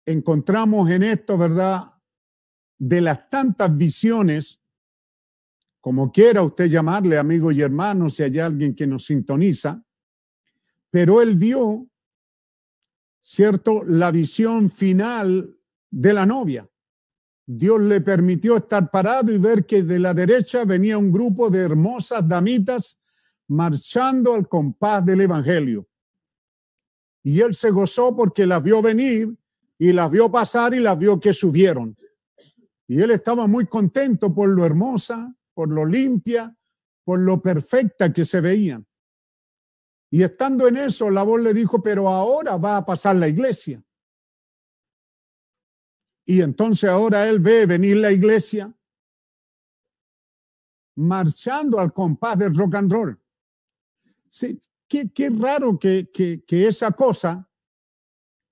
[0.06, 1.94] encontramos en esto, ¿verdad?
[2.80, 4.63] De las tantas visiones
[5.84, 9.84] como quiera usted llamarle, amigo y hermano, si hay alguien que nos sintoniza,
[10.90, 11.90] pero él vio,
[13.22, 15.58] ¿cierto?, la visión final
[15.90, 16.70] de la novia.
[17.46, 21.60] Dios le permitió estar parado y ver que de la derecha venía un grupo de
[21.60, 22.98] hermosas damitas
[23.50, 25.86] marchando al compás del Evangelio.
[27.24, 29.36] Y él se gozó porque las vio venir
[29.78, 31.94] y las vio pasar y las vio que subieron.
[32.88, 36.56] Y él estaba muy contento por lo hermosa, por lo limpia,
[37.04, 38.88] por lo perfecta que se veían.
[40.10, 43.84] Y estando en eso, la voz le dijo, pero ahora va a pasar la iglesia.
[46.26, 48.74] Y entonces ahora él ve venir la iglesia
[50.96, 53.20] marchando al compás del rock and roll.
[54.30, 57.50] Sí, qué, qué raro que, que, que esa cosa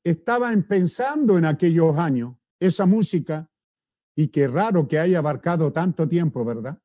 [0.04, 3.50] estaba pensando en aquellos años, esa música,
[4.16, 6.81] y qué raro que haya abarcado tanto tiempo, ¿verdad?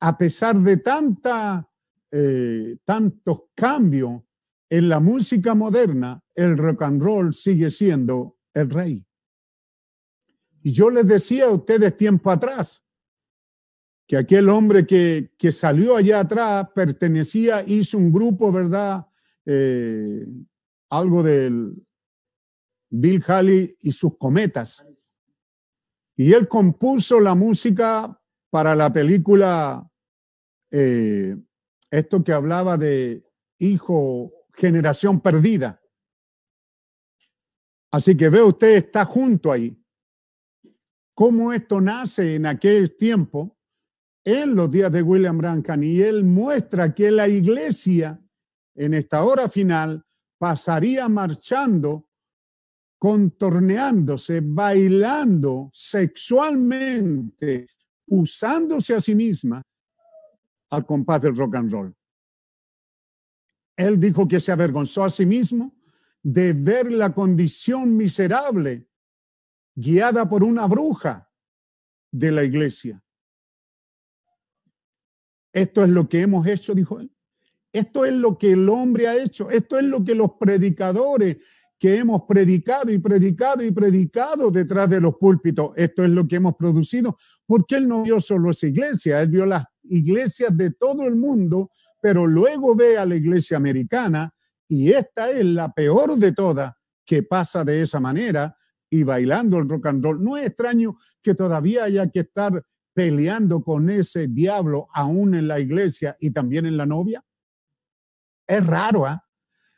[0.00, 1.68] A pesar de tanta,
[2.10, 4.22] eh, tantos cambios
[4.68, 9.06] en la música moderna, el rock and roll sigue siendo el rey.
[10.62, 12.84] Y yo les decía a ustedes tiempo atrás
[14.06, 19.06] que aquel hombre que, que salió allá atrás pertenecía, hizo un grupo, ¿verdad?
[19.46, 20.26] Eh,
[20.90, 21.74] algo del
[22.90, 24.84] Bill Haley y sus cometas.
[26.16, 28.20] Y él compuso la música
[28.54, 29.90] para la película
[30.70, 31.36] eh,
[31.90, 33.28] esto que hablaba de
[33.58, 35.82] hijo, generación perdida.
[37.90, 39.76] Así que ve usted, está junto ahí.
[41.14, 43.58] Cómo esto nace en aquel tiempo,
[44.22, 48.24] en los días de William Brancan, y él muestra que la iglesia
[48.76, 50.06] en esta hora final
[50.38, 52.08] pasaría marchando,
[53.00, 57.66] contorneándose, bailando sexualmente,
[58.06, 59.62] usándose a sí misma
[60.70, 61.94] al compás del rock and roll.
[63.76, 65.74] Él dijo que se avergonzó a sí mismo
[66.22, 68.88] de ver la condición miserable
[69.74, 71.30] guiada por una bruja
[72.10, 73.02] de la iglesia.
[75.52, 77.10] Esto es lo que hemos hecho, dijo él.
[77.72, 79.50] Esto es lo que el hombre ha hecho.
[79.50, 81.44] Esto es lo que los predicadores
[81.78, 85.70] que hemos predicado y predicado y predicado detrás de los púlpitos.
[85.76, 87.16] Esto es lo que hemos producido,
[87.46, 91.70] porque él no vio solo esa iglesia, él vio las iglesias de todo el mundo,
[92.00, 94.32] pero luego ve a la iglesia americana
[94.68, 96.72] y esta es la peor de todas
[97.04, 98.56] que pasa de esa manera
[98.88, 100.22] y bailando el rock and roll.
[100.22, 102.64] No es extraño que todavía haya que estar
[102.94, 107.24] peleando con ese diablo aún en la iglesia y también en la novia.
[108.46, 109.23] Es raro, ¿ah?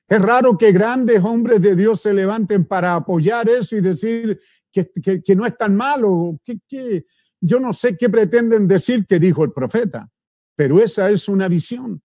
[0.09, 4.41] Es raro que grandes hombres de Dios se levanten para apoyar eso y decir
[4.73, 7.05] que, no es tan malo, que,
[7.41, 10.09] yo no sé qué pretenden decir que dijo el profeta,
[10.55, 12.01] pero esa es una visión.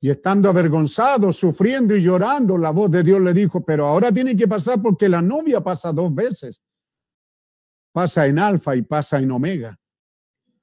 [0.00, 4.36] Y estando avergonzado, sufriendo y llorando, la voz de Dios le dijo, pero ahora tiene
[4.36, 6.60] que pasar porque la novia pasa dos veces.
[7.92, 9.78] Pasa en alfa y pasa en omega.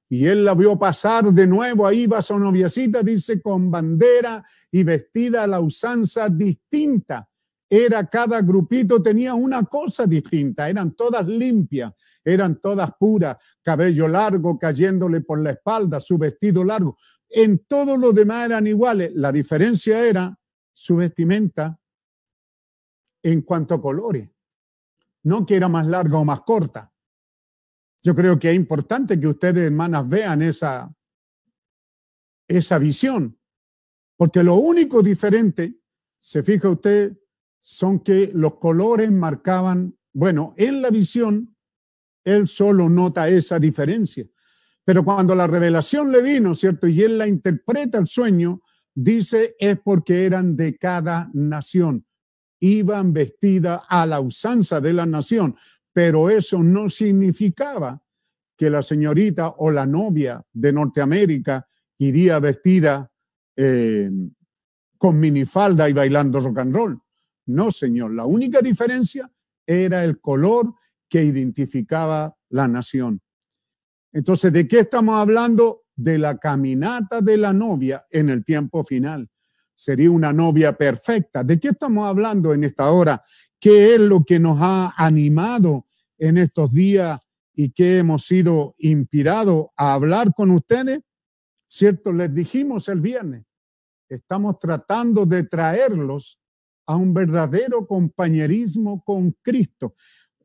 [0.09, 4.83] Y él la vio pasar de nuevo, ahí va su noviacita, dice, con bandera y
[4.83, 7.29] vestida a la usanza distinta
[7.69, 11.93] era cada grupito tenía una cosa distinta, eran todas limpias,
[12.25, 16.97] eran todas puras, cabello largo cayéndole por la espalda, su vestido largo.
[17.29, 19.11] En todo lo demás eran iguales.
[19.13, 20.35] La diferencia era
[20.73, 21.79] su vestimenta
[23.21, 24.27] en cuanto a colores,
[25.23, 26.88] no que era más larga o más corta.
[28.01, 30.93] Yo creo que es importante que ustedes, hermanas, vean esa,
[32.47, 33.37] esa visión,
[34.17, 35.79] porque lo único diferente,
[36.17, 37.17] se fija usted,
[37.59, 41.55] son que los colores marcaban, bueno, en la visión,
[42.23, 44.25] él solo nota esa diferencia.
[44.83, 46.87] Pero cuando la revelación le vino, ¿cierto?
[46.87, 48.61] Y él la interpreta el sueño,
[48.93, 52.05] dice, es porque eran de cada nación.
[52.59, 55.55] Iban vestidas a la usanza de la nación,
[55.93, 58.01] pero eso no significaba
[58.57, 61.67] que la señorita o la novia de Norteamérica
[61.97, 63.11] iría vestida
[63.55, 64.11] eh,
[64.97, 67.01] con minifalda y bailando rock and roll.
[67.45, 69.31] No, señor, la única diferencia
[69.65, 70.73] era el color
[71.07, 73.21] que identificaba la nación.
[74.11, 75.83] Entonces, ¿de qué estamos hablando?
[75.95, 79.29] De la caminata de la novia en el tiempo final.
[79.75, 81.43] Sería una novia perfecta.
[81.43, 83.21] ¿De qué estamos hablando en esta hora?
[83.59, 85.85] ¿Qué es lo que nos ha animado
[86.17, 87.21] en estos días
[87.53, 91.01] y que hemos sido inspirados a hablar con ustedes?
[91.67, 92.13] ¿Cierto?
[92.13, 93.45] Les dijimos el viernes,
[94.07, 96.39] estamos tratando de traerlos
[96.85, 99.93] a un verdadero compañerismo con Cristo.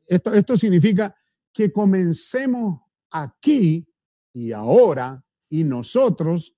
[0.05, 1.15] Esto, esto significa
[1.51, 3.87] que comencemos aquí
[4.33, 6.53] y ahora y nosotros,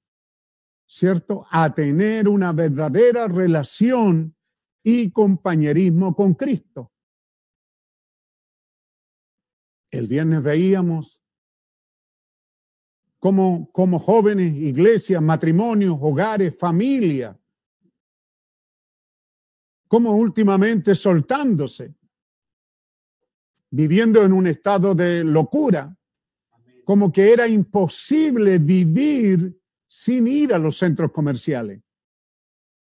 [0.87, 1.45] ¿cierto?
[1.51, 4.36] A tener una verdadera relación
[4.89, 6.93] y compañerismo con Cristo.
[9.91, 11.21] El viernes veíamos
[13.19, 17.37] como, como jóvenes, iglesias, matrimonios, hogares, familia,
[19.89, 21.93] como últimamente soltándose,
[23.69, 25.97] viviendo en un estado de locura,
[26.85, 31.81] como que era imposible vivir sin ir a los centros comerciales.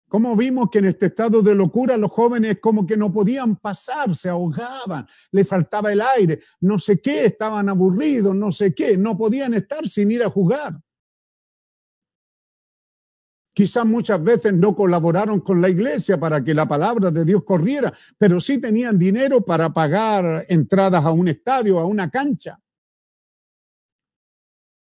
[0.09, 4.15] Como vimos que en este estado de locura los jóvenes como que no podían pasar,
[4.15, 9.19] se ahogaban, le faltaba el aire, no sé qué, estaban aburridos, no sé qué, no
[9.19, 10.79] podían estar sin ir a jugar.
[13.53, 17.93] Quizás muchas veces no colaboraron con la iglesia para que la palabra de Dios corriera,
[18.19, 22.61] pero sí tenían dinero para pagar entradas a un estadio, a una cancha.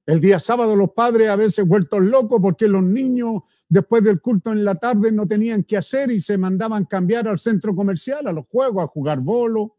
[0.06, 4.52] El día sábado los padres a veces vueltos locos porque los niños después del culto
[4.52, 8.32] en la tarde no tenían qué hacer y se mandaban cambiar al centro comercial, a
[8.32, 9.76] los juegos, a jugar bolo.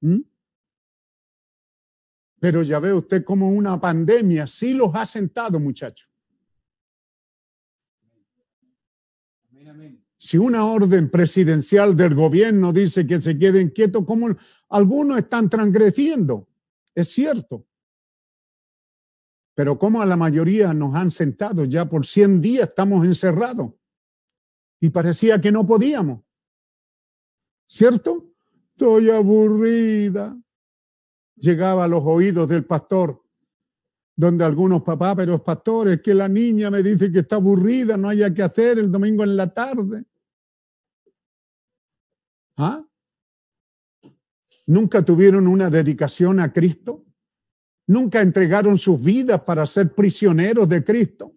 [0.00, 0.20] ¿Mm?
[2.38, 6.11] Pero ya ve usted como una pandemia sí los ha sentado, muchachos.
[10.24, 14.28] Si una orden presidencial del gobierno dice que se queden quietos, como
[14.68, 16.48] algunos están transgrediendo,
[16.94, 17.66] es cierto.
[19.56, 23.72] Pero como a la mayoría nos han sentado ya por 100 días, estamos encerrados.
[24.78, 26.20] Y parecía que no podíamos.
[27.66, 28.32] ¿Cierto?
[28.70, 30.40] Estoy aburrida.
[31.34, 33.20] Llegaba a los oídos del pastor,
[34.14, 38.32] donde algunos papás, pero pastores, que la niña me dice que está aburrida, no haya
[38.32, 40.04] que hacer el domingo en la tarde.
[42.62, 42.86] ¿Ah?
[44.66, 47.04] ¿Nunca tuvieron una dedicación a Cristo?
[47.88, 51.34] ¿Nunca entregaron sus vidas para ser prisioneros de Cristo?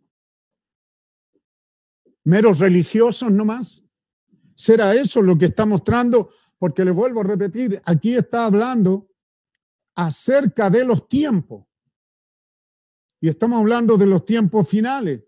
[2.25, 3.83] ¿Meros religiosos nomás?
[4.53, 6.29] ¿Será eso lo que está mostrando?
[6.59, 9.09] Porque le vuelvo a repetir, aquí está hablando
[9.95, 11.65] acerca de los tiempos.
[13.19, 15.23] Y estamos hablando de los tiempos finales.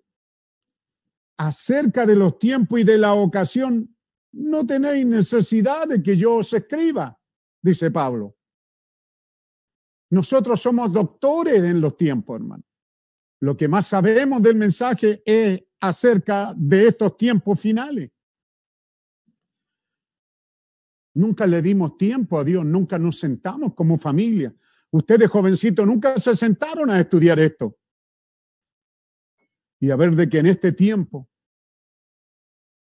[1.37, 3.96] Acerca de los tiempos y de la ocasión
[4.33, 7.19] no tenéis necesidad de que yo os escriba,
[7.61, 8.35] dice Pablo.
[10.09, 12.63] Nosotros somos doctores en los tiempos, hermano.
[13.39, 18.11] Lo que más sabemos del mensaje es acerca de estos tiempos finales.
[21.13, 24.53] Nunca le dimos tiempo a Dios, nunca nos sentamos como familia.
[24.91, 27.77] Ustedes, jovencitos, nunca se sentaron a estudiar esto.
[29.79, 31.29] Y a ver de que en este tiempo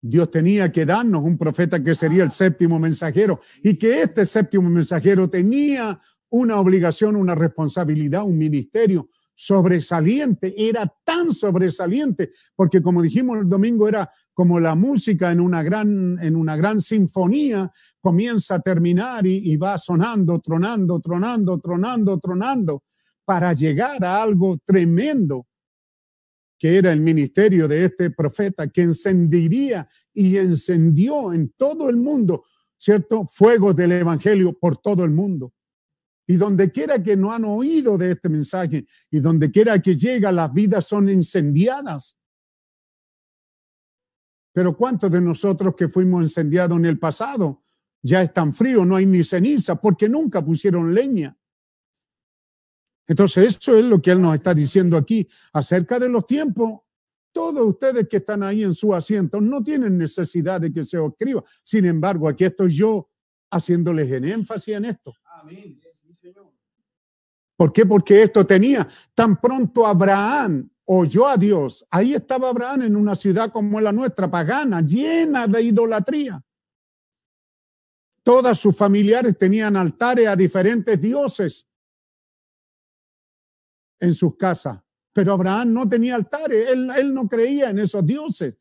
[0.05, 4.69] Dios tenía que darnos un profeta que sería el séptimo mensajero y que este séptimo
[4.69, 13.39] mensajero tenía una obligación, una responsabilidad, un ministerio sobresaliente, era tan sobresaliente, porque como dijimos
[13.39, 18.61] el domingo, era como la música en una gran, en una gran sinfonía, comienza a
[18.61, 22.83] terminar y, y va sonando, tronando, tronando, tronando, tronando,
[23.25, 25.47] para llegar a algo tremendo
[26.63, 32.45] que era el ministerio de este profeta, que encendiría y encendió en todo el mundo,
[32.79, 33.27] ¿cierto?
[33.27, 35.53] Fuego del Evangelio por todo el mundo.
[36.25, 40.31] Y donde quiera que no han oído de este mensaje y donde quiera que llega,
[40.31, 42.17] las vidas son incendiadas
[44.53, 47.65] Pero ¿cuántos de nosotros que fuimos incendiados en el pasado
[48.05, 51.37] ya están fríos, no hay ni ceniza, porque nunca pusieron leña?
[53.07, 56.81] Entonces, eso es lo que él nos está diciendo aquí acerca de los tiempos.
[57.33, 61.13] Todos ustedes que están ahí en su asiento no tienen necesidad de que se os
[61.13, 61.43] escriba.
[61.63, 63.09] Sin embargo, aquí estoy yo
[63.51, 65.15] haciéndoles en énfasis en esto.
[65.25, 65.81] Amén.
[67.57, 67.87] ¿Por qué?
[67.87, 71.87] Porque esto tenía tan pronto Abraham oyó a Dios.
[71.91, 76.43] Ahí estaba Abraham en una ciudad como la nuestra, pagana, llena de idolatría.
[78.25, 81.69] Todas sus familiares tenían altares a diferentes dioses
[84.03, 84.81] en sus casas.
[85.13, 88.55] Pero Abraham no tenía altares, él, él no creía en esos dioses.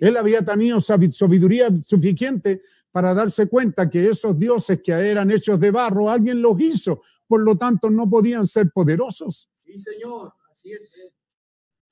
[0.00, 2.60] Él había tenido sabiduría suficiente
[2.90, 7.42] para darse cuenta que esos dioses que eran hechos de barro, alguien los hizo, por
[7.42, 9.48] lo tanto no podían ser poderosos.
[9.64, 10.34] Sí, Señor.
[10.50, 10.92] Así es.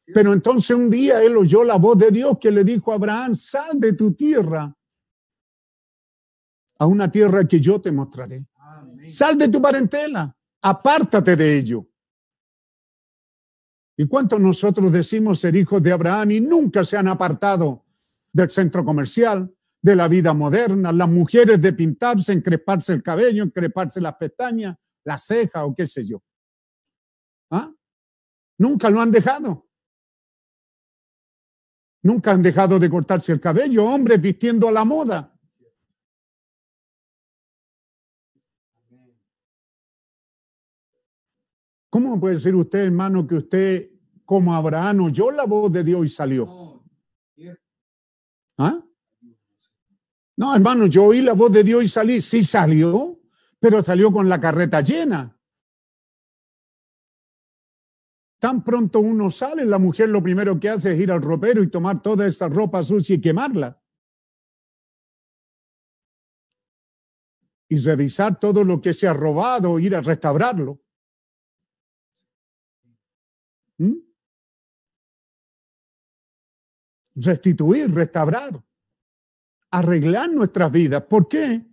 [0.06, 3.36] Pero entonces un día él oyó la voz de Dios que le dijo a Abraham,
[3.36, 4.76] sal de tu tierra
[6.78, 8.44] a una tierra que yo te mostraré.
[8.56, 9.10] Amén.
[9.10, 11.86] Sal de tu parentela, apártate de ello.
[13.96, 17.84] ¿Y cuántos nosotros decimos ser hijos de Abraham y nunca se han apartado
[18.32, 24.00] del centro comercial, de la vida moderna, las mujeres de pintarse, encreparse el cabello, encreparse
[24.00, 26.22] las pestañas, la ceja o qué sé yo?
[27.50, 27.70] ¿Ah?
[28.58, 29.68] Nunca lo han dejado.
[32.02, 35.33] Nunca han dejado de cortarse el cabello, hombres vistiendo a la moda.
[41.94, 43.88] ¿Cómo puede decir usted, hermano, que usted,
[44.24, 46.82] como Abraham, oyó la voz de Dios y salió?
[48.58, 48.84] ¿Ah?
[50.36, 52.20] No, hermano, yo oí la voz de Dios y salí.
[52.20, 53.20] Sí salió,
[53.60, 55.38] pero salió con la carreta llena.
[58.40, 61.70] Tan pronto uno sale, la mujer lo primero que hace es ir al ropero y
[61.70, 63.80] tomar toda esa ropa sucia y quemarla.
[67.68, 70.83] Y revisar todo lo que se ha robado, ir a restaurarlo.
[73.78, 73.94] ¿Mm?
[77.16, 78.62] Restituir, restaurar,
[79.70, 81.02] arreglar nuestras vidas.
[81.04, 81.64] ¿Por qué?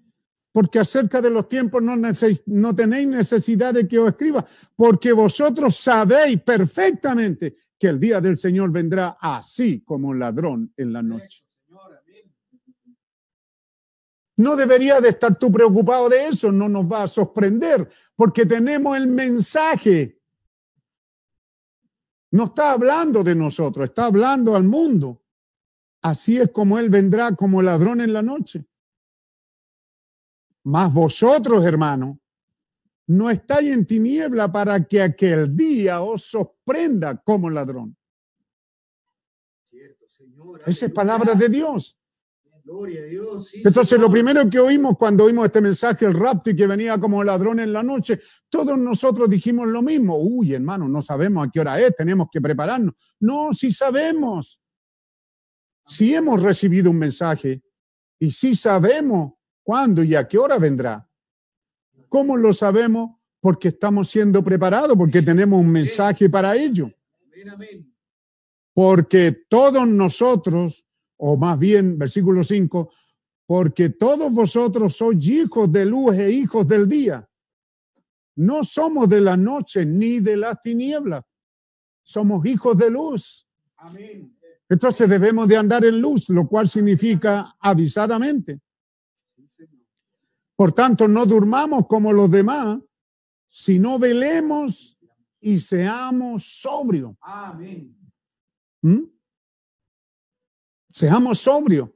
[0.51, 4.45] Porque acerca de los tiempos no, neces no tenéis necesidad de que os escriba,
[4.75, 10.93] porque vosotros sabéis perfectamente que el día del Señor vendrá así como un ladrón en
[10.93, 11.43] la noche.
[14.37, 18.97] No debería de estar tú preocupado de eso, no nos va a sorprender, porque tenemos
[18.97, 20.20] el mensaje.
[22.31, 25.21] No está hablando de nosotros, está hablando al mundo.
[26.01, 28.65] Así es como Él vendrá como ladrón en la noche.
[30.63, 32.17] Mas vosotros, hermanos,
[33.07, 37.97] no estáis en tiniebla para que aquel día os sorprenda como ladrón.
[40.65, 42.00] Esa es palabra de Dios.
[42.63, 43.47] Gloria a Dios.
[43.49, 44.11] sí, Entonces, lo Señor.
[44.11, 47.73] primero que oímos cuando oímos este mensaje, el rapto y que venía como ladrón en
[47.73, 50.17] la noche, todos nosotros dijimos lo mismo.
[50.17, 52.93] Uy, hermano, no sabemos a qué hora es, tenemos que prepararnos.
[53.19, 54.59] No, sí sabemos.
[55.85, 57.61] Sí hemos recibido un mensaje
[58.19, 59.33] y sí sabemos
[59.63, 61.07] cuándo y a qué hora vendrá.
[62.07, 63.17] ¿Cómo lo sabemos?
[63.39, 66.91] Porque estamos siendo preparados, porque tenemos un mensaje para ello.
[68.73, 70.85] Porque todos nosotros,
[71.23, 72.91] o más bien, versículo 5,
[73.45, 77.29] porque todos vosotros sois hijos de luz e hijos del día.
[78.37, 81.23] No somos de la noche ni de las tinieblas.
[82.01, 83.47] Somos hijos de luz.
[83.77, 84.35] Amén.
[84.67, 88.59] Entonces debemos de andar en luz, lo cual significa avisadamente.
[90.55, 92.79] Por tanto, no durmamos como los demás,
[93.47, 94.97] sino velemos
[95.39, 97.15] y seamos sobrios.
[97.21, 97.95] Amén.
[98.81, 99.20] ¿Mm?
[100.91, 101.89] Seamos sobrios.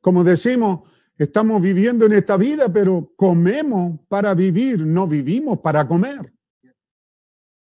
[0.00, 6.32] Como decimos, estamos viviendo en esta vida, pero comemos para vivir, no vivimos para comer.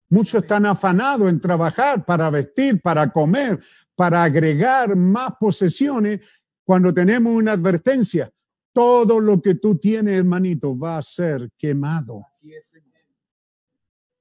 [0.09, 3.59] Muchos están afanados en trabajar para vestir, para comer,
[3.95, 6.21] para agregar más posesiones
[6.63, 8.31] cuando tenemos una advertencia.
[8.71, 12.27] Todo lo que tú tienes, hermanito, va a ser quemado.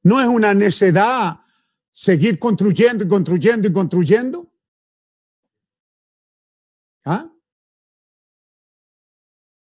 [0.02, 1.40] No es una necedad
[1.90, 4.51] seguir construyendo y construyendo y construyendo.
[7.04, 7.32] ¿Ah?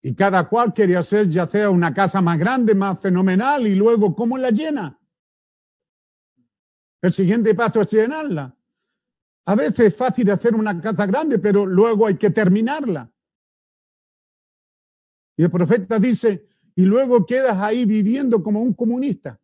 [0.02, 4.16] Y cada cual quiere hacer ya sea una casa más grande, más fenomenal, y luego,
[4.16, 5.00] ¿cómo la llena?
[7.02, 8.56] El siguiente paso es llenarla.
[9.46, 13.12] A veces es fácil hacer una casa grande, pero luego hay que terminarla.
[15.38, 19.40] Y el profeta dice, y luego quedas ahí viviendo como un comunista.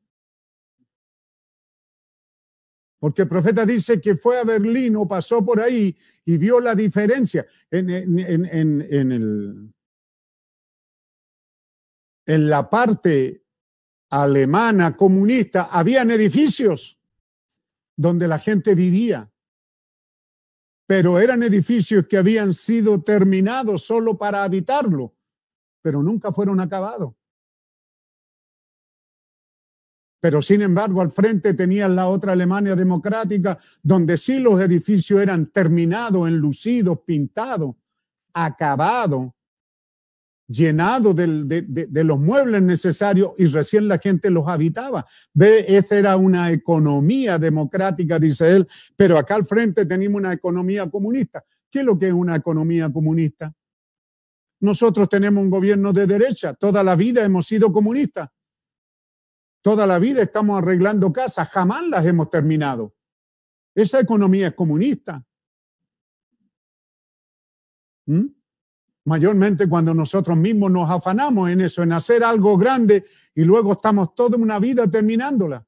[3.01, 6.75] Porque el profeta dice que fue a Berlín o pasó por ahí y vio la
[6.75, 9.73] diferencia en, en, en, en el,
[12.27, 13.43] en la parte
[14.11, 16.99] alemana comunista, habían edificios
[17.97, 19.31] donde la gente vivía,
[20.85, 25.15] pero eran edificios que habían sido terminados solo para habitarlo,
[25.81, 27.15] pero nunca fueron acabados.
[30.21, 35.47] Pero sin embargo, al frente tenían la otra Alemania democrática, donde sí los edificios eran
[35.47, 37.75] terminados, enlucidos, pintados,
[38.31, 39.31] acabados,
[40.47, 45.05] llenados de, los muebles necesarios y recién la gente los habitaba.
[45.33, 50.87] Ve, esa era una economía democrática, dice él, pero acá al frente tenemos una economía
[50.87, 51.43] comunista.
[51.69, 53.51] ¿Qué es lo que es una economía comunista?
[54.59, 58.29] Nosotros tenemos un gobierno de derecha, toda la vida hemos sido comunistas.
[59.61, 62.95] Toda la vida estamos arreglando casas, jamás las hemos terminado.
[63.75, 65.23] Esa economía es comunista.
[68.07, 68.25] ¿Mm?
[69.05, 74.13] Mayormente cuando nosotros mismos nos afanamos en eso, en hacer algo grande y luego estamos
[74.15, 75.65] toda una vida terminándola.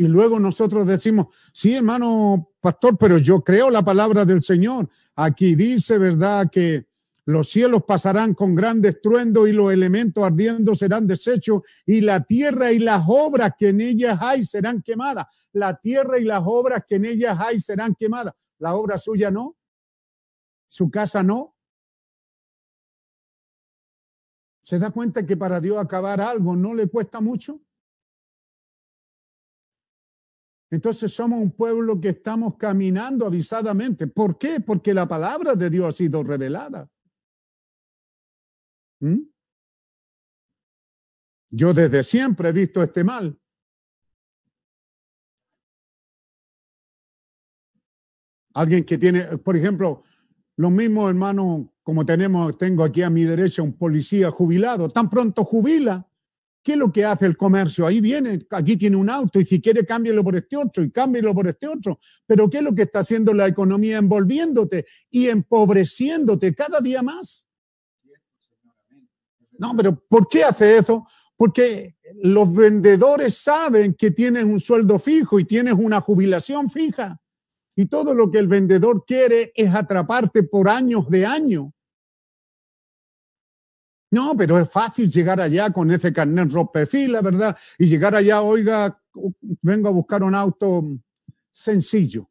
[0.00, 4.88] Y luego nosotros decimos, sí, hermano pastor, pero yo creo la palabra del Señor.
[5.16, 6.48] Aquí dice, ¿verdad?
[6.50, 6.86] Que
[7.28, 12.72] los cielos pasarán con gran estruendo y los elementos ardiendo serán deshechos y la tierra
[12.72, 15.26] y las obras que en ellas hay serán quemadas.
[15.52, 18.32] La tierra y las obras que en ellas hay serán quemadas.
[18.56, 19.58] La obra suya no.
[20.68, 21.54] Su casa no.
[24.62, 27.60] ¿Se da cuenta que para Dios acabar algo no le cuesta mucho?
[30.70, 34.06] Entonces somos un pueblo que estamos caminando avisadamente.
[34.06, 34.60] ¿Por qué?
[34.60, 36.90] Porque la palabra de Dios ha sido revelada.
[39.00, 39.22] ¿Mm?
[41.50, 43.38] Yo desde siempre he visto este mal.
[48.54, 50.02] Alguien que tiene, por ejemplo,
[50.56, 55.44] los mismos hermanos, como tenemos, tengo aquí a mi derecha un policía jubilado, tan pronto
[55.44, 56.06] jubila,
[56.62, 57.86] ¿qué es lo que hace el comercio?
[57.86, 61.32] Ahí viene, aquí tiene un auto y si quiere cámbielo por este otro y cámbielo
[61.34, 61.98] por este otro.
[62.26, 63.98] Pero ¿qué es lo que está haciendo la economía?
[63.98, 67.47] Envolviéndote y empobreciéndote cada día más.
[69.58, 71.06] No, pero ¿por qué hace eso?
[71.36, 77.20] Porque los vendedores saben que tienes un sueldo fijo y tienes una jubilación fija.
[77.76, 81.72] Y todo lo que el vendedor quiere es atraparte por años de año.
[84.10, 86.50] No, pero es fácil llegar allá con ese carnet
[86.88, 87.56] fila, ¿verdad?
[87.78, 89.00] Y llegar allá, oiga,
[89.60, 90.82] vengo a buscar un auto
[91.52, 92.28] sencillo.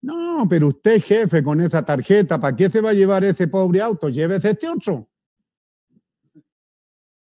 [0.00, 3.80] No, pero usted, jefe, con esa tarjeta, ¿para qué se va a llevar ese pobre
[3.80, 4.08] auto?
[4.08, 5.08] Llévese este otro.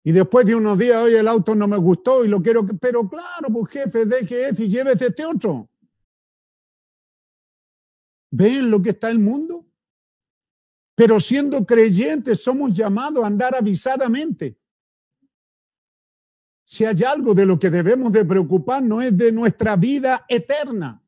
[0.08, 3.06] Y después de unos días, oye, el auto no me gustó y lo quiero, pero
[3.06, 5.68] claro, pues jefe, deje ese y llévese este otro.
[8.30, 9.66] ¿Ven lo que está el mundo?
[10.94, 14.56] Pero siendo creyentes somos llamados a andar avisadamente.
[16.64, 21.02] Si hay algo de lo que debemos de preocuparnos es de nuestra vida eterna.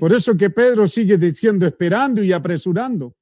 [0.00, 3.15] Por eso que Pedro sigue diciendo esperando y apresurando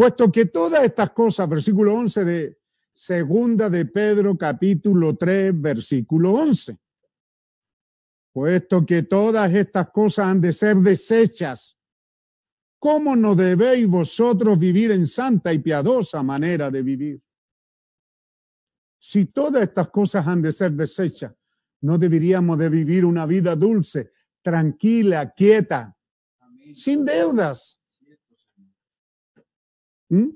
[0.00, 2.58] puesto que todas estas cosas, versículo 11 de
[2.90, 6.78] segunda de Pedro capítulo 3, versículo 11,
[8.32, 11.76] puesto que todas estas cosas han de ser desechas,
[12.78, 17.22] ¿cómo no debéis vosotros vivir en santa y piadosa manera de vivir?
[18.98, 21.34] Si todas estas cosas han de ser desechas,
[21.82, 24.10] no deberíamos de vivir una vida dulce,
[24.40, 25.94] tranquila, quieta,
[26.72, 27.79] sin deudas
[30.10, 30.28] ¿Mm?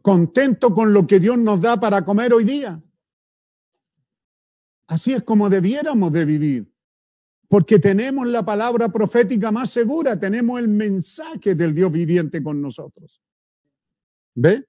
[0.00, 2.82] Contento con lo que Dios nos da para comer hoy día.
[4.88, 6.72] Así es como debiéramos de vivir.
[7.48, 13.20] Porque tenemos la palabra profética más segura, tenemos el mensaje del Dios viviente con nosotros.
[14.34, 14.66] ¿Ve?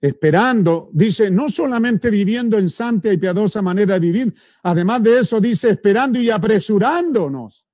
[0.00, 4.34] Esperando, dice, no solamente viviendo en santa y piadosa manera de vivir,
[4.64, 7.66] además de eso dice, esperando y apresurándonos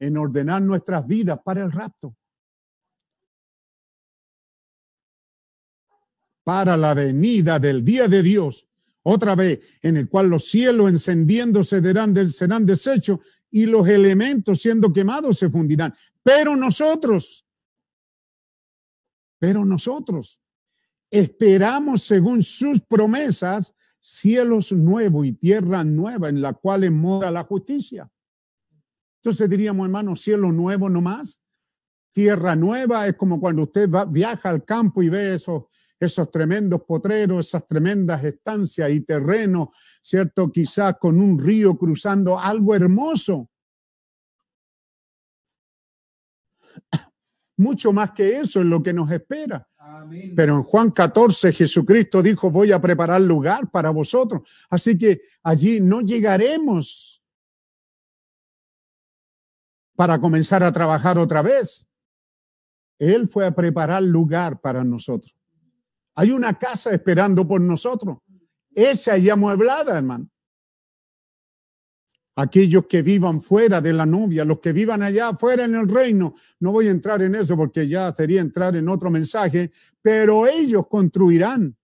[0.00, 2.16] en ordenar nuestras vidas para el rapto.
[6.46, 8.68] Para la venida del día de Dios,
[9.02, 13.18] otra vez, en el cual los cielos encendiéndose serán, serán deshechos
[13.50, 15.92] y los elementos siendo quemados se fundirán.
[16.22, 17.44] Pero nosotros,
[19.40, 20.40] pero nosotros
[21.10, 28.08] esperamos según sus promesas cielos nuevos y tierra nueva en la cual mora la justicia.
[29.16, 31.40] Entonces diríamos, hermano, cielo nuevo nomás,
[32.12, 35.64] tierra nueva, es como cuando usted va, viaja al campo y ve esos
[35.98, 39.68] esos tremendos potreros, esas tremendas estancias y terrenos,
[40.02, 40.50] ¿cierto?
[40.52, 43.48] Quizás con un río cruzando, algo hermoso.
[47.56, 49.66] Mucho más que eso es lo que nos espera.
[50.34, 54.66] Pero en Juan 14 Jesucristo dijo, voy a preparar lugar para vosotros.
[54.68, 57.22] Así que allí no llegaremos
[59.94, 61.88] para comenzar a trabajar otra vez.
[62.98, 65.36] Él fue a preparar lugar para nosotros.
[66.16, 68.18] Hay una casa esperando por nosotros.
[68.74, 70.28] Esa ya amueblada, hermano
[72.36, 76.34] aquellos que vivan fuera de la novia, los que vivan allá fuera en el reino.
[76.60, 79.70] No voy a entrar en eso porque ya sería entrar en otro mensaje,
[80.02, 81.74] pero ellos construirán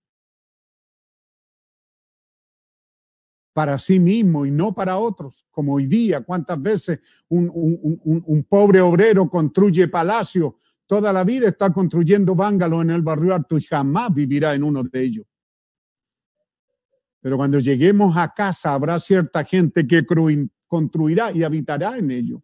[3.55, 8.81] para sí mismos y no para otros, como hoy día, cuántas veces un, un pobre
[8.81, 10.57] obrero construye palacio,
[10.93, 14.83] toda la vida está construyendo bángalos en el barrio alto y jamás vivirá en uno
[14.83, 15.27] de ellos.
[17.19, 20.05] Pero cuando lleguemos a casa habrá cierta gente que
[20.67, 22.43] construirá y habitará en ello.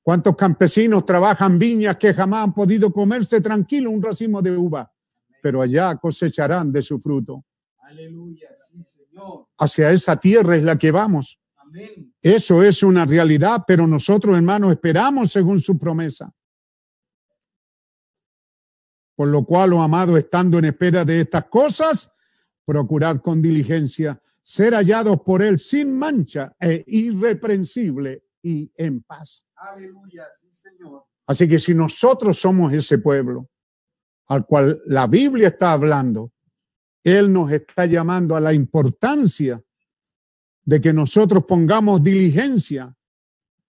[0.00, 4.88] ¿Cuántos campesinos trabajan viñas que jamás han podido comerse tranquilo un racimo de uva?
[5.42, 7.46] Pero allá cosecharán de su fruto.
[7.80, 9.48] Aleluya, sí, Señor.
[9.58, 11.40] Hacia esa tierra es la que vamos.
[11.56, 12.14] Amén.
[12.22, 16.32] Eso es una realidad, pero nosotros, hermanos, esperamos según su promesa.
[19.16, 22.12] Por lo cual, oh amado, estando en espera de estas cosas,
[22.64, 29.44] procurad con diligencia ser hallados por él sin mancha e irreprensible y en paz.
[29.56, 31.04] Aleluya, sí, Señor.
[31.26, 33.50] Así que si nosotros somos ese pueblo
[34.28, 36.32] al cual la Biblia está hablando,
[37.02, 39.62] Él nos está llamando a la importancia
[40.64, 42.94] de que nosotros pongamos diligencia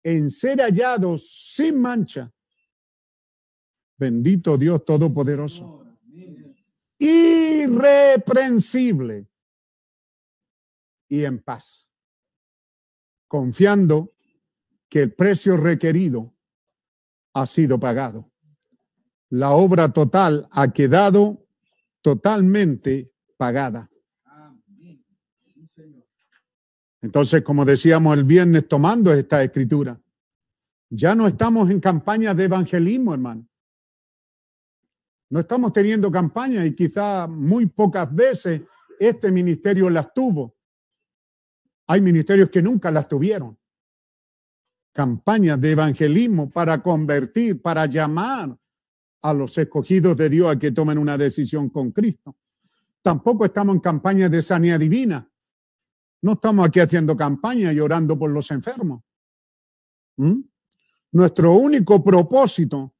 [0.04, 2.32] en ser hallados sin mancha.
[3.98, 5.78] Bendito Dios Todopoderoso
[7.00, 9.28] irreprensible
[11.10, 11.90] y en paz,
[13.28, 14.14] confiando
[14.90, 16.34] que el precio requerido
[17.34, 18.32] ha sido pagado.
[19.30, 21.46] La obra total ha quedado
[22.02, 23.92] totalmente pagada.
[27.02, 30.02] Entonces, como decíamos el viernes tomando esta escritura,
[30.90, 33.48] ya no estamos en campaña de evangelismo, hermano.
[35.30, 38.62] No estamos teniendo campaña y quizá muy pocas veces
[39.00, 40.56] este ministerio las tuvo.
[41.88, 43.58] Hay ministerios que nunca las tuvieron.
[44.94, 48.58] Campañas de evangelismo para convertir, para llamar
[49.22, 52.36] a los escogidos de Dios a que tomen una decisión con Cristo.
[53.02, 55.30] Tampoco estamos en campaña de sanidad divina.
[56.22, 59.04] No estamos aquí haciendo campaña y orando por los enfermos.
[60.18, 60.42] ¿Mm?
[61.12, 62.97] Nuestro único propósito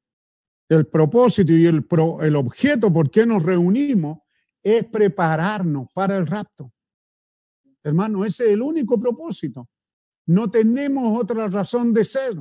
[0.68, 1.86] el propósito y el,
[2.22, 4.18] el objeto por qué nos reunimos
[4.62, 6.72] es prepararnos para el rapto.
[7.82, 9.68] Hermano, ese es el único propósito.
[10.26, 12.34] No tenemos otra razón de ser.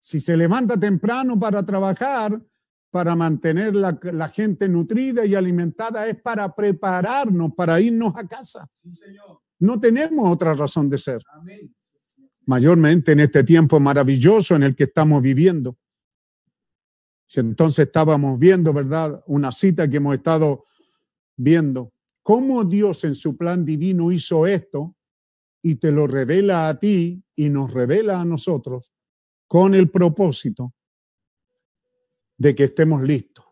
[0.00, 2.42] Si se levanta temprano para trabajar,
[2.90, 8.68] para mantener la, la, gente nutrida y alimentada, es para prepararnos para irnos a casa.
[9.60, 11.22] No tenemos otra razón de ser.
[12.46, 15.76] Mayormente en este tiempo maravilloso en el que estamos viviendo.
[17.30, 19.22] Si entonces estábamos viendo, ¿verdad?
[19.28, 20.64] Una cita que hemos estado
[21.36, 21.92] viendo.
[22.24, 24.96] Cómo Dios en su plan divino hizo esto
[25.62, 28.90] y te lo revela a ti y nos revela a nosotros
[29.46, 30.74] con el propósito
[32.36, 33.44] de que estemos listos.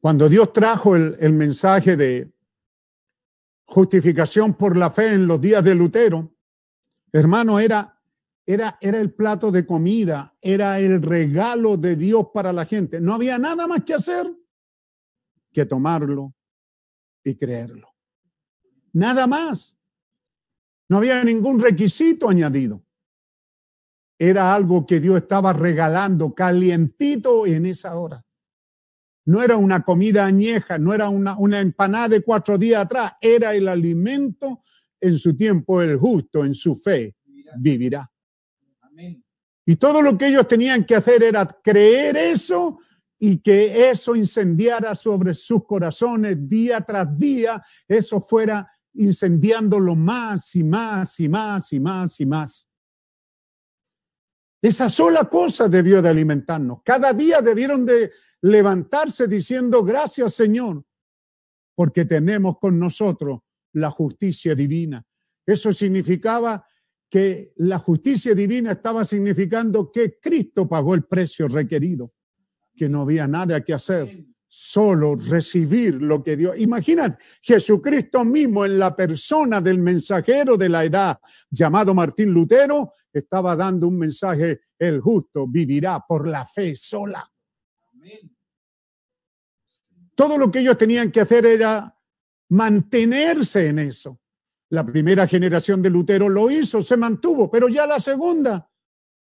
[0.00, 2.32] Cuando Dios trajo el, el mensaje de
[3.66, 6.34] justificación por la fe en los días de Lutero,
[7.12, 7.91] hermano, era
[8.46, 13.00] era, era el plato de comida, era el regalo de Dios para la gente.
[13.00, 14.32] No había nada más que hacer
[15.52, 16.34] que tomarlo
[17.24, 17.88] y creerlo.
[18.92, 19.78] Nada más.
[20.88, 22.84] No había ningún requisito añadido.
[24.18, 28.24] Era algo que Dios estaba regalando calientito en esa hora.
[29.24, 33.54] No era una comida añeja, no era una, una empanada de cuatro días atrás, era
[33.54, 34.60] el alimento
[35.00, 37.16] en su tiempo, el justo en su fe
[37.56, 38.11] vivirá.
[39.64, 42.78] Y todo lo que ellos tenían que hacer era creer eso
[43.18, 50.64] y que eso incendiara sobre sus corazones día tras día, eso fuera incendiándolo más y
[50.64, 52.68] más y más y más y más.
[54.60, 56.82] Esa sola cosa debió de alimentarnos.
[56.84, 60.84] Cada día debieron de levantarse diciendo gracias Señor,
[61.74, 63.40] porque tenemos con nosotros
[63.72, 65.04] la justicia divina.
[65.46, 66.64] Eso significaba
[67.12, 72.14] que la justicia divina estaba significando que Cristo pagó el precio requerido.
[72.74, 76.54] que no había nada que hacer, solo recibir lo que Dios.
[76.56, 81.18] Imagínate, Jesucristo mismo en la persona del mensajero de la edad
[81.50, 87.30] llamado Martín Lutero estaba dando un mensaje, el justo vivirá por la fe sola.
[90.14, 91.94] Todo lo que ellos tenían que hacer era
[92.48, 94.21] mantenerse en eso.
[94.72, 98.70] La primera generación de Lutero lo hizo, se mantuvo, pero ya la segunda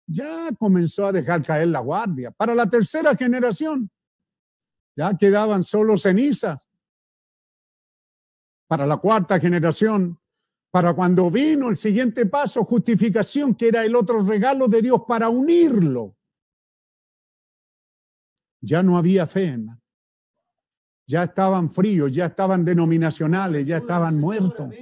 [0.04, 2.32] ya comenzó a dejar caer la guardia.
[2.32, 3.88] Para la tercera generación
[4.96, 6.58] ya quedaban solo cenizas.
[8.66, 10.18] Para la cuarta generación,
[10.72, 15.28] para cuando vino el siguiente paso, justificación, que era el otro regalo de Dios para
[15.28, 16.16] unirlo.
[18.60, 19.56] Ya no había fe,
[21.06, 24.74] Ya estaban fríos, ya estaban denominacionales, ya estaban muertos.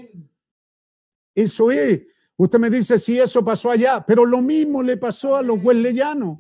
[1.35, 2.03] Eso es.
[2.37, 6.39] Usted me dice si eso pasó allá, pero lo mismo le pasó a los hueleyanos.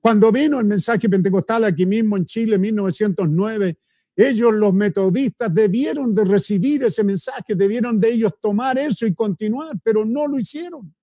[0.00, 3.78] Cuando vino el mensaje pentecostal aquí mismo en Chile en 1909,
[4.16, 9.72] ellos los metodistas debieron de recibir ese mensaje, debieron de ellos tomar eso y continuar,
[9.82, 10.94] pero no lo hicieron.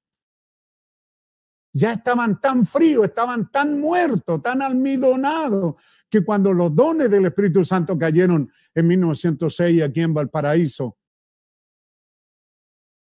[1.73, 7.63] Ya estaban tan fríos, estaban tan muertos, tan almidonados, que cuando los dones del Espíritu
[7.63, 10.97] Santo cayeron en 1906 aquí en Valparaíso,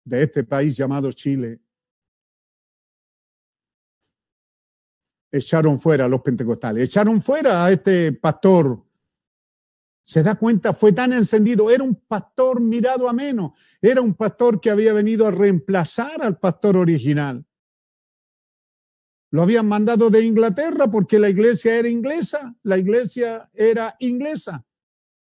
[0.07, 1.61] de este país llamado Chile,
[5.33, 8.85] echaron fuera a los pentecostales, echaron fuera a este pastor.
[10.05, 13.53] Se da cuenta, fue tan encendido, era un pastor mirado a menos,
[13.83, 17.45] era un pastor que había venido a reemplazar al pastor original.
[19.33, 24.65] Lo habían mandado de Inglaterra porque la iglesia era inglesa, la iglesia era inglesa,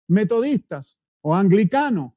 [0.08, 2.16] metodistas o anglicano.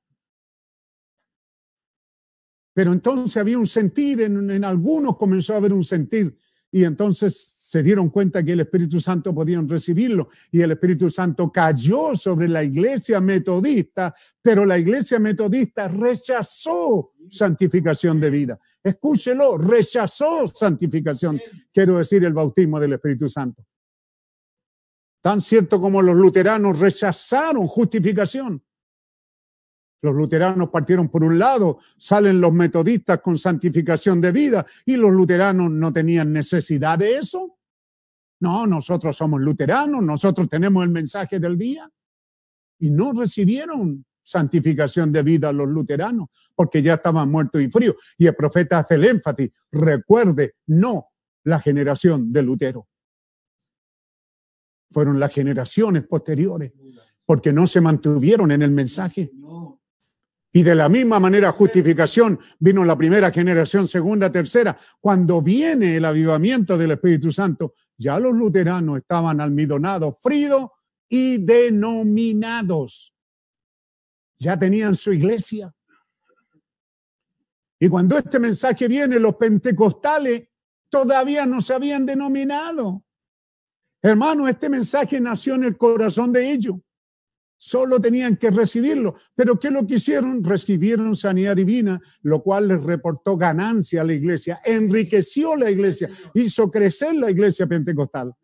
[2.74, 6.36] Pero entonces había un sentir, en, algunos comenzó a haber un sentir,
[6.70, 11.50] y entonces se dieron cuenta que el Espíritu Santo podían recibirlo, y el Espíritu Santo
[11.52, 18.60] cayó sobre la iglesia metodista, pero la iglesia metodista rechazó santificación de vida.
[18.82, 21.40] Escúchelo, rechazó santificación,
[21.72, 23.64] quiero decir el bautismo del Espíritu Santo.
[25.22, 28.62] Tan cierto como los luteranos rechazaron justificación.
[30.04, 35.10] Los luteranos partieron por un lado, salen los metodistas con santificación de vida y los
[35.10, 37.56] luteranos no tenían necesidad de eso.
[38.40, 41.90] No, nosotros somos luteranos, nosotros tenemos el mensaje del día
[42.80, 47.94] y no recibieron santificación de vida los luteranos porque ya estaban muertos y fríos.
[48.18, 51.06] Y el profeta hace el énfasis, recuerde, no
[51.44, 52.88] la generación de Lutero.
[54.90, 56.74] Fueron las generaciones posteriores
[57.24, 59.32] porque no se mantuvieron en el mensaje.
[60.56, 64.78] Y de la misma manera, justificación, vino la primera generación, segunda, tercera.
[65.00, 70.70] Cuando viene el avivamiento del Espíritu Santo, ya los luteranos estaban almidonados, fridos
[71.08, 73.12] y denominados.
[74.38, 75.74] Ya tenían su iglesia.
[77.80, 80.44] Y cuando este mensaje viene, los pentecostales
[80.88, 83.02] todavía no se habían denominado.
[84.00, 86.76] Hermano, este mensaje nació en el corazón de ellos.
[87.66, 89.14] Solo tenían que recibirlo.
[89.34, 90.44] Pero ¿qué lo que hicieron?
[90.44, 96.70] Recibieron sanidad divina, lo cual les reportó ganancia a la iglesia, enriqueció la iglesia, hizo
[96.70, 98.34] crecer la iglesia pentecostal.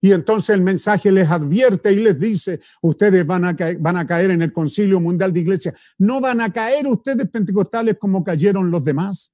[0.00, 4.32] Y entonces el mensaje les advierte y les dice, ustedes van a, van a caer
[4.32, 5.72] en el concilio mundial de iglesia.
[5.98, 9.32] No van a caer ustedes pentecostales como cayeron los demás.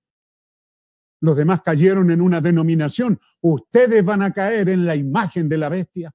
[1.23, 3.19] Los demás cayeron en una denominación.
[3.41, 6.13] Ustedes van a caer en la imagen de la bestia.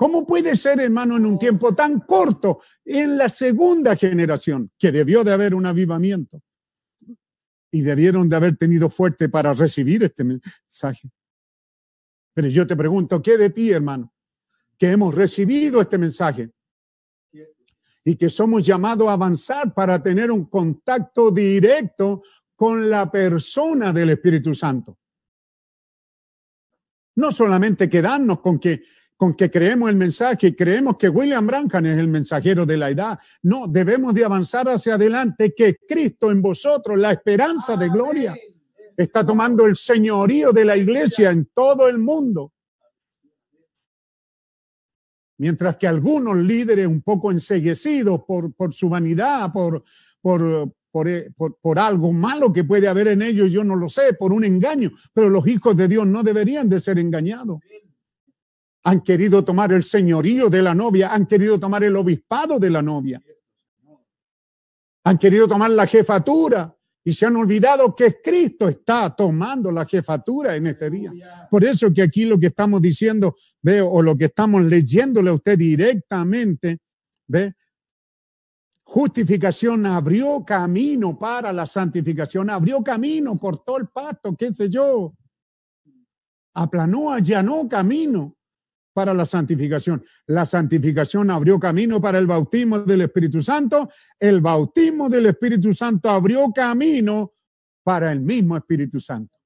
[0.00, 5.22] ¿Cómo puede ser, hermano, en un tiempo tan corto, en la segunda generación, que debió
[5.22, 6.40] de haber un avivamiento?
[7.70, 11.10] Y debieron de haber tenido fuerte para recibir este mensaje.
[12.32, 14.14] Pero yo te pregunto, ¿qué de ti, hermano?
[14.78, 16.50] Que hemos recibido este mensaje
[18.02, 22.22] y que somos llamados a avanzar para tener un contacto directo
[22.56, 24.98] con la persona del Espíritu Santo.
[27.16, 28.80] No solamente quedarnos con que
[29.20, 32.88] con que creemos el mensaje y creemos que William Branham es el mensajero de la
[32.88, 33.18] edad.
[33.42, 38.34] No, debemos de avanzar hacia adelante, que Cristo en vosotros, la esperanza de gloria,
[38.96, 42.54] está tomando el señorío de la iglesia en todo el mundo.
[45.36, 49.84] Mientras que algunos líderes un poco enseguecidos por, por su vanidad, por,
[50.22, 54.32] por, por, por, algo malo que puede haber en ellos, yo no lo sé, por
[54.32, 57.60] un engaño, pero los hijos de Dios no deberían de ser engañados
[58.82, 62.82] han querido tomar el señorío de la novia, han querido tomar el obispado de la
[62.82, 63.22] novia,
[65.04, 70.54] han querido tomar la jefatura y se han olvidado que Cristo está tomando la jefatura
[70.56, 71.12] en este día.
[71.50, 75.34] Por eso que aquí lo que estamos diciendo, veo, o lo que estamos leyéndole a
[75.34, 76.78] usted directamente,
[77.26, 77.54] ve,
[78.82, 85.14] justificación abrió camino para la santificación, abrió camino, cortó el pasto, qué sé yo,
[86.52, 88.36] aplanó, allanó camino
[89.00, 90.04] para la santificación.
[90.26, 93.88] La santificación abrió camino para el bautismo del Espíritu Santo.
[94.18, 97.32] El bautismo del Espíritu Santo abrió camino
[97.82, 99.38] para el mismo Espíritu Santo.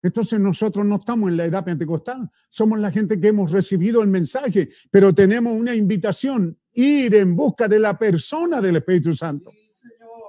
[0.00, 4.08] Entonces nosotros no estamos en la edad pentecostal, somos la gente que hemos recibido el
[4.10, 9.50] mensaje, pero tenemos una invitación, ir en busca de la persona del Espíritu Santo.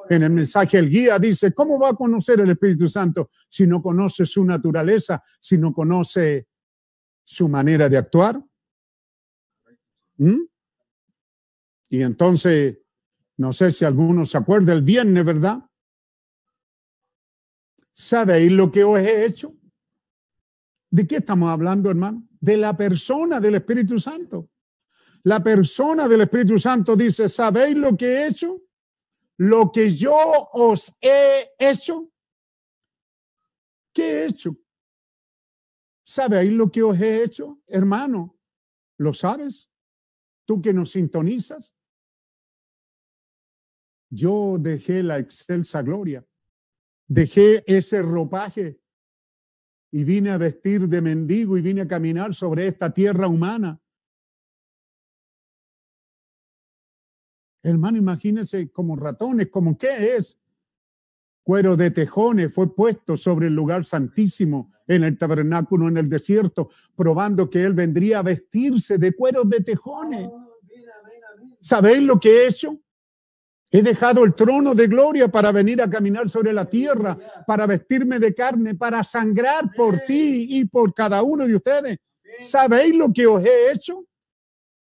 [0.10, 3.80] En el mensaje el guía dice, ¿cómo va a conocer el Espíritu Santo si no
[3.80, 6.48] conoce su naturaleza, si no conoce
[7.30, 8.42] su manera de actuar.
[10.16, 10.46] ¿Mm?
[11.90, 12.78] Y entonces,
[13.36, 15.70] no sé si alguno se acuerda el viernes, ¿verdad?
[17.92, 19.54] ¿Sabéis lo que os he hecho?
[20.90, 22.26] ¿De qué estamos hablando, hermano?
[22.40, 24.50] De la persona del Espíritu Santo.
[25.24, 28.62] La persona del Espíritu Santo dice, ¿sabéis lo que he hecho?
[29.36, 30.16] Lo que yo
[30.54, 32.10] os he hecho.
[33.92, 34.56] ¿Qué he hecho?
[36.08, 38.40] ¿Sabéis lo que os he hecho, hermano?
[38.98, 39.70] ¿Lo sabes?
[40.46, 41.76] Tú que nos sintonizas.
[44.10, 46.26] Yo dejé la excelsa gloria,
[47.10, 48.80] dejé ese ropaje
[49.92, 53.82] y vine a vestir de mendigo y vine a caminar sobre esta tierra humana.
[57.64, 60.40] Hermano, imagínense como ratones, como qué es
[61.48, 66.68] cuero de tejones fue puesto sobre el lugar santísimo en el tabernáculo en el desierto,
[66.94, 70.30] probando que él vendría a vestirse de cuero de tejones.
[71.62, 72.78] ¿Sabéis lo que he hecho?
[73.72, 77.18] He dejado el trono de gloria para venir a caminar sobre la tierra,
[77.48, 81.98] para vestirme de carne, para sangrar por ti y por cada uno de ustedes.
[82.42, 84.06] ¿Sabéis lo que os he hecho?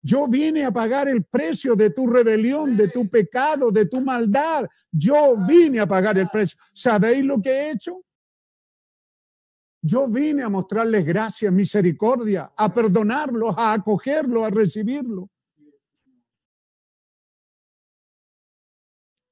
[0.02, 4.66] Yo vine a pagar el precio de tu rebelión, de tu pecado, de tu maldad.
[4.92, 6.58] Yo vine a pagar el precio.
[6.74, 8.04] ¿Sabéis lo que he hecho?
[9.82, 15.30] Yo vine a mostrarles gracia, misericordia, a perdonarlos, a acogerlos, a recibirlos.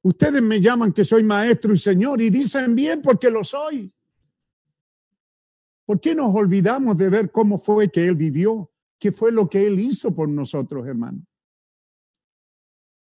[0.02, 3.92] Ustedes me llaman que soy maestro y señor y dicen bien porque lo soy.
[5.86, 8.72] ¿Por qué nos olvidamos de ver cómo fue que él vivió?
[9.00, 11.26] ¿Qué fue lo que Él hizo por nosotros, hermano?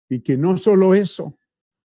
[0.09, 1.39] Y que no solo eso,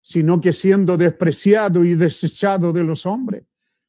[0.02, 3.44] sino que siendo despreciado y desechado de los hombres,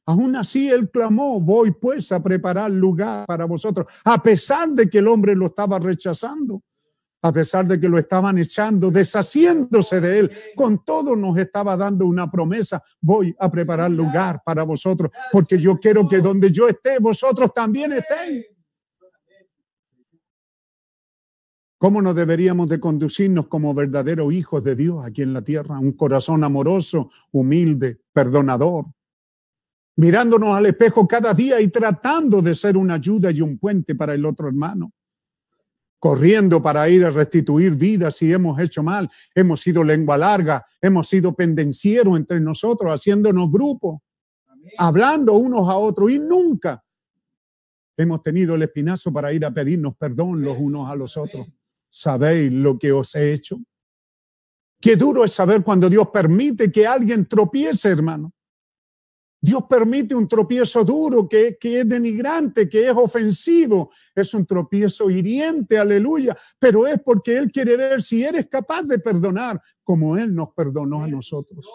[0.05, 4.99] aún así Él clamó, voy pues a preparar lugar para vosotros, a pesar de que
[4.99, 6.63] el hombre lo estaba rechazando
[7.21, 12.05] a pesar de que lo estaban echando, deshaciéndose de él, con todo nos estaba dando
[12.05, 16.99] una promesa, voy a preparar lugar para vosotros, porque yo quiero que donde yo esté,
[16.99, 18.45] vosotros también estéis.
[21.79, 25.79] ¿Cómo nos deberíamos de conducirnos como verdaderos hijos de Dios aquí en la tierra?
[25.79, 28.87] Un corazón amoroso, humilde, perdonador,
[29.95, 34.13] mirándonos al espejo cada día y tratando de ser una ayuda y un puente para
[34.13, 34.91] el otro hermano.
[35.99, 41.07] Corriendo para ir a restituir vidas si hemos hecho mal, hemos sido lengua larga, hemos
[41.07, 44.01] sido pendencieros entre nosotros, haciéndonos grupos,
[44.77, 46.83] hablando unos a otros y nunca
[47.95, 51.47] hemos tenido el espinazo para ir a pedirnos perdón los unos a los otros.
[51.89, 53.57] ¿Sabéis lo que os he hecho?
[54.79, 58.33] Qué duro es saber cuando Dios permite que alguien tropiece, hermano.
[59.41, 65.09] Dios permite un tropiezo duro que, que, es denigrante, que es ofensivo, es un tropiezo
[65.09, 70.35] hiriente, aleluya, pero es porque Él quiere ver si eres capaz de perdonar como Él
[70.35, 71.65] nos perdonó a nosotros.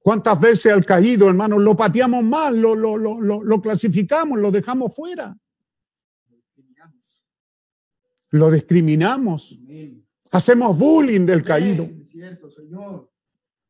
[0.00, 4.92] ¿Cuántas veces al caído, hermano, lo pateamos mal, lo, lo, lo, lo clasificamos, lo dejamos
[4.92, 5.36] fuera?
[8.32, 9.58] Lo discriminamos.
[10.30, 11.88] Hacemos bullying del caído.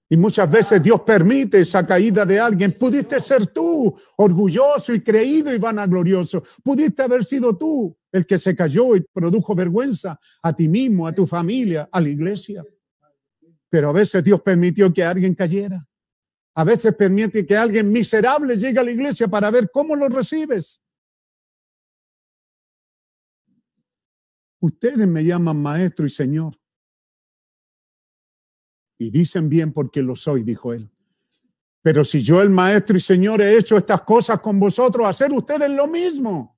[0.09, 2.73] Y muchas veces Dios permite esa caída de alguien.
[2.73, 6.43] Pudiste ser tú, orgulloso y creído y vanaglorioso.
[6.63, 11.15] Pudiste haber sido tú el que se cayó y produjo vergüenza a ti mismo, a
[11.15, 12.65] tu familia, a la iglesia.
[13.71, 15.85] Pero a veces Dios permitió que alguien cayera.
[16.55, 20.83] A veces permite que alguien miserable llegue a la iglesia para ver cómo lo recibes.
[24.63, 26.55] Ustedes me llaman maestro y señor.
[28.97, 30.89] Y dicen bien porque lo soy, dijo él.
[31.83, 35.69] Pero si yo el maestro y señor he hecho estas cosas con vosotros, hacer ustedes
[35.69, 36.57] lo mismo.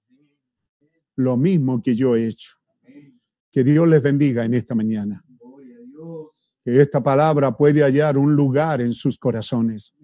[1.17, 2.59] Lo mismo que yo he hecho.
[3.51, 5.25] Que Dios les bendiga en esta mañana.
[6.63, 9.95] que esta palabra puede hallar un lugar en sus corazones,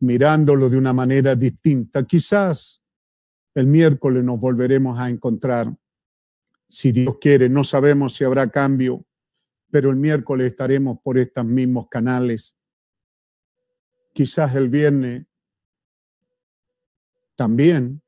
[0.00, 2.04] mirándolo de una manera distinta.
[2.04, 2.82] Quizás
[3.54, 5.74] el miércoles nos volveremos a encontrar.
[6.68, 9.06] Si Dios quiere, no sabemos si habrá cambio,
[9.70, 12.56] pero el miércoles estaremos por estos mismos canales.
[14.12, 15.26] Quizás el viernes
[17.36, 18.02] también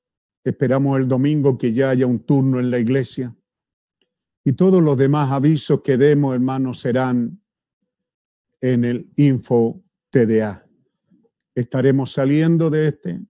[0.44, 3.34] esperamos el domingo que ya haya un turno en la iglesia.
[4.44, 7.40] Y todos los demás avisos que demos, hermanos, serán
[8.60, 10.66] en el Info TDA.
[11.54, 13.20] Estaremos saliendo de este,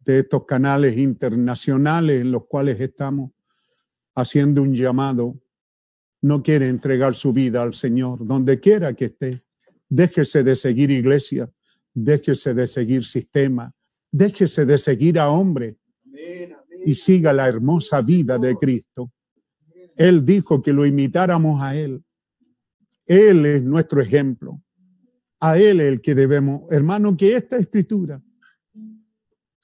[0.00, 3.32] de estos canales internacionales en los cuales estamos
[4.14, 5.40] haciendo un llamado.
[6.20, 9.42] No quiere entregar su vida al Señor, donde quiera que esté.
[9.88, 11.50] Déjese de seguir iglesia,
[11.92, 13.74] déjese de seguir sistema,
[14.10, 15.76] déjese de seguir a hombre
[16.84, 19.12] y siga la hermosa vida de Cristo.
[19.96, 22.02] Él dijo que lo imitáramos a Él.
[23.06, 24.62] Él es nuestro ejemplo.
[25.40, 26.70] A Él es el que debemos.
[26.70, 28.22] Hermano, que esta escritura,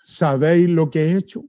[0.02, 1.44] ¿sabéis lo que he hecho?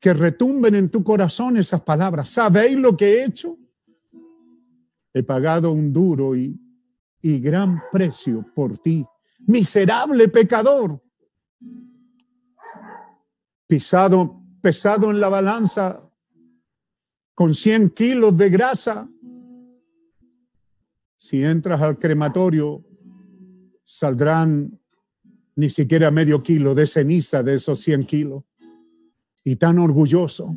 [0.00, 2.28] Que retumben en tu corazón esas palabras.
[2.28, 3.58] ¿Sabéis lo que he hecho?
[5.12, 6.60] He pagado un duro y,
[7.22, 9.04] y gran precio por ti,
[9.46, 11.02] miserable pecador.
[13.66, 16.06] Pisado, pesado en la balanza
[17.34, 19.08] con 100 kilos de grasa.
[21.16, 22.84] Si entras al crematorio,
[23.84, 24.78] saldrán
[25.54, 28.44] ni siquiera medio kilo de ceniza de esos 100 kilos.
[29.48, 30.56] Y tan orgulloso,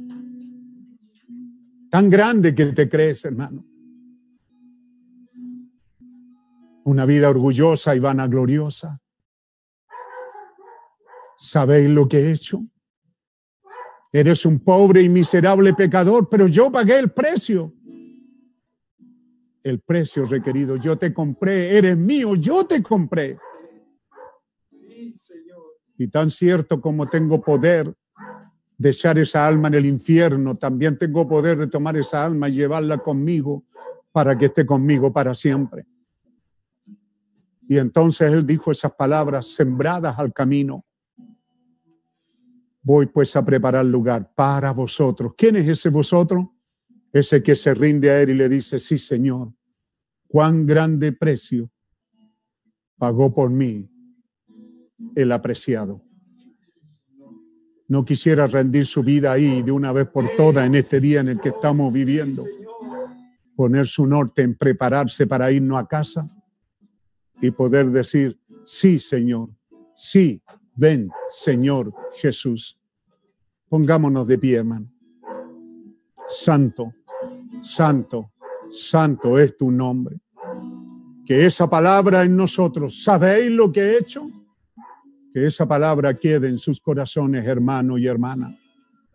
[1.92, 3.64] tan grande que te crees, hermano.
[6.86, 9.00] Una vida orgullosa y vanagloriosa.
[11.38, 12.66] ¿Sabéis lo que he hecho?
[14.12, 17.76] Eres un pobre y miserable pecador, pero yo pagué el precio.
[19.62, 20.78] El precio requerido.
[20.78, 23.38] Yo te compré, eres mío, yo te compré.
[25.96, 27.94] Y tan cierto como tengo poder
[28.80, 32.54] de echar esa alma en el infierno, también tengo poder de tomar esa alma y
[32.54, 33.66] llevarla conmigo
[34.14, 35.86] para que esté conmigo para siempre.
[37.68, 40.86] Y entonces él dijo esas palabras sembradas al camino.
[42.82, 45.34] Voy pues a preparar lugar para vosotros.
[45.38, 46.46] ¿Quién es ese vosotros?
[47.12, 49.52] Ese que se rinde a él y le dice, sí, Señor,
[50.30, 51.70] cuán grande precio
[52.98, 53.92] pagó por mí
[55.16, 56.02] el apreciado.
[57.90, 61.30] No quisiera rendir su vida ahí de una vez por todas en este día en
[61.30, 62.46] el que estamos viviendo.
[63.56, 66.30] Poner su norte en prepararse para irnos a casa
[67.42, 69.50] y poder decir, sí, Señor,
[69.96, 70.42] sí,
[70.76, 71.92] Ven, Señor
[72.22, 72.80] Jesús.
[73.68, 74.90] Pongámonos de pie, hermano.
[76.28, 76.94] Santo,
[77.64, 78.32] santo,
[78.70, 80.22] santo es tu nombre.
[81.26, 84.30] Que esa palabra en nosotros, ¿sabéis lo que he hecho?
[85.34, 88.58] Que esa palabra quede en sus corazones, hermano y hermana.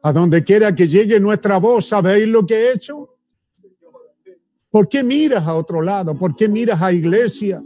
[0.03, 3.09] A donde quiera que llegue nuestra voz, ¿sabéis lo que he hecho?
[4.71, 6.17] ¿Por qué miras a otro lado?
[6.17, 7.63] ¿Por qué miras a iglesia?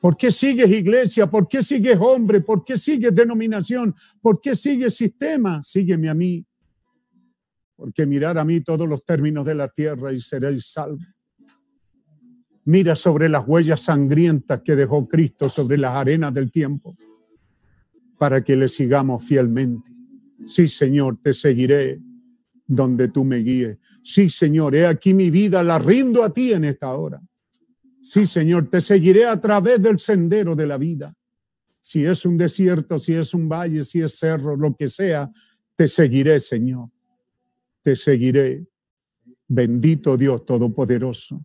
[0.00, 1.28] ¿Por qué sigues iglesia?
[1.28, 2.40] ¿Por qué sigues hombre?
[2.40, 3.94] ¿Por qué sigues denominación?
[4.20, 5.62] ¿Por qué sigues sistema?
[5.62, 6.44] Sígueme a mí.
[7.76, 11.06] Porque mirar a mí todos los términos de la tierra y seréis salvos.
[12.64, 16.96] Mira sobre las huellas sangrientas que dejó Cristo sobre las arenas del tiempo
[18.22, 19.90] para que le sigamos fielmente.
[20.46, 22.00] Sí, Señor, te seguiré
[22.64, 23.78] donde tú me guíes.
[24.00, 27.20] Sí, Señor, he aquí mi vida, la rindo a ti en esta hora.
[28.00, 31.12] Sí, Señor, te seguiré a través del sendero de la vida.
[31.80, 35.28] Si es un desierto, si es un valle, si es cerro, lo que sea,
[35.74, 36.90] te seguiré, Señor.
[37.82, 38.64] Te seguiré.
[39.48, 41.44] Bendito Dios Todopoderoso.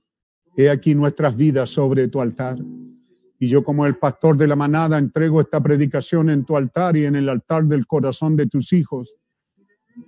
[0.55, 2.59] He aquí nuestras vidas sobre tu altar.
[3.39, 7.05] Y yo como el pastor de la manada entrego esta predicación en tu altar y
[7.05, 9.13] en el altar del corazón de tus hijos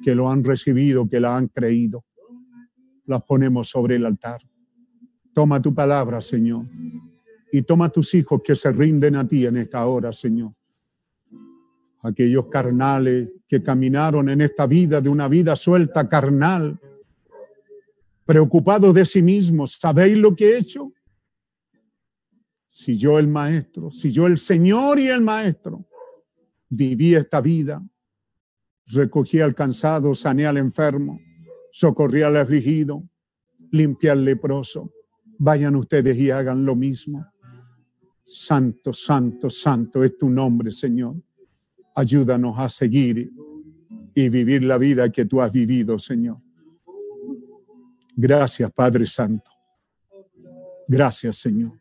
[0.03, 2.06] que lo han recibido, que la han creído.
[3.06, 4.41] Las ponemos sobre el altar.
[5.34, 6.65] Toma tu palabra, Señor.
[7.51, 10.53] Y toma tus hijos que se rinden a ti en esta hora, Señor.
[12.01, 16.80] Aquellos carnales que caminaron en esta vida de una vida suelta, carnal,
[18.26, 19.77] preocupados de sí mismos.
[19.80, 20.93] ¿Sabéis lo que he hecho?
[22.81, 25.85] Si yo el maestro, si yo el Señor y el maestro,
[26.69, 27.85] viví esta vida,
[28.85, 31.19] recogí al cansado, sané al enfermo,
[31.73, 33.03] socorrí al afligido,
[33.72, 34.93] limpié al leproso,
[35.38, 37.26] vayan ustedes y hagan lo mismo.
[38.23, 41.18] Santo, santo, santo es tu nombre, Señor.
[41.93, 43.30] Ayúdanos a seguir
[44.15, 46.38] y vivir la vida que tú has vivido, Señor.
[48.15, 49.51] Gracias, Padre Santo.
[50.88, 51.77] Gracias, Señor.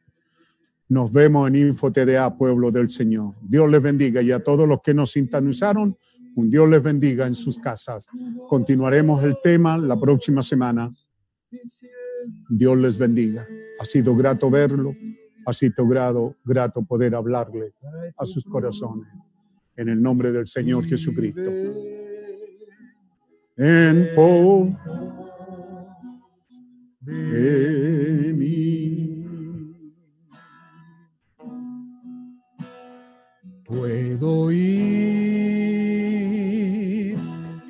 [0.89, 3.35] Nos vemos en Info TDA, pueblo del Señor.
[3.43, 5.97] Dios les bendiga y a todos los que nos sintonizaron,
[6.35, 8.06] un Dios les bendiga en sus casas.
[8.48, 10.90] Continuaremos el tema la próxima semana.
[12.48, 13.47] Dios les bendiga.
[13.81, 14.94] Ha sido grato verlo,
[15.44, 17.74] ha sido grato, grato poder hablarle
[18.16, 19.09] a sus corazones.
[19.77, 21.51] En el nombre del Señor Jesucristo.
[23.56, 24.69] En pos
[27.02, 28.88] de mí.
[33.69, 35.69] Puedo oír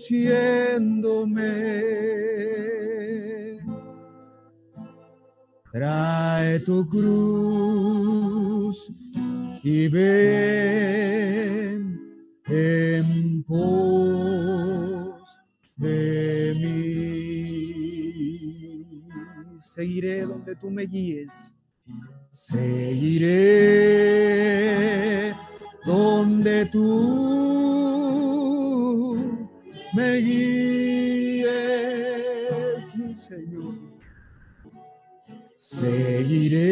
[0.00, 1.52] Diciéndome,
[5.72, 8.90] trae tu cruz
[9.62, 10.00] y ven
[12.46, 15.38] en pos
[15.76, 17.74] de mí.
[19.58, 21.52] Seguiré donde tú me guíes.
[22.30, 23.28] Seguiré
[25.84, 27.99] donde tú
[29.92, 31.50] me guíes,
[32.96, 33.74] mi Señor.
[35.56, 36.70] Seguiré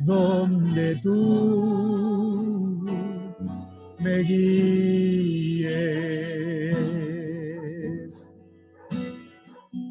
[0.00, 2.84] donde tú
[3.98, 5.62] me guíes.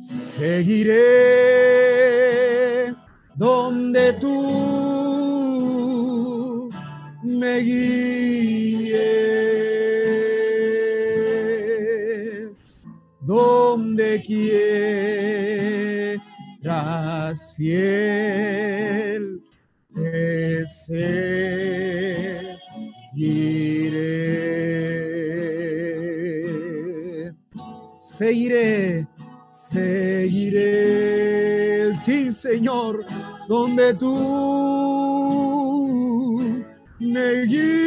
[0.08, 0.96] Seguiré
[3.36, 4.32] donde tú
[7.24, 8.21] me guíes,
[14.12, 14.24] donde
[16.64, 19.42] quieras fiel
[19.94, 21.22] te seguiré.
[28.02, 29.08] Seguiré,
[29.50, 30.62] seguiré,
[31.96, 33.06] sí Señor,
[33.48, 34.12] donde tú
[37.00, 37.81] me guíes.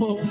[0.00, 0.29] Señor.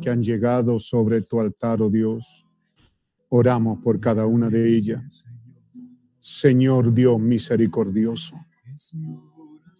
[0.00, 2.46] Que han llegado sobre tu altar, oh Dios,
[3.28, 5.24] oramos por cada una de ellas.
[6.20, 8.36] Señor Dios misericordioso,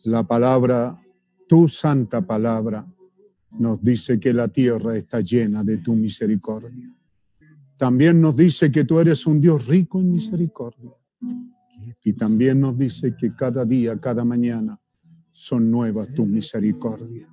[0.04, 1.00] la palabra,
[1.48, 2.86] tu santa palabra,
[3.58, 6.94] nos dice que la tierra está llena de tu misericordia.
[7.76, 10.90] También nos dice que tú eres un Dios rico en misericordia.
[12.04, 14.78] Y también nos dice que cada día, cada mañana,
[15.30, 17.28] son nuevas tus misericordias.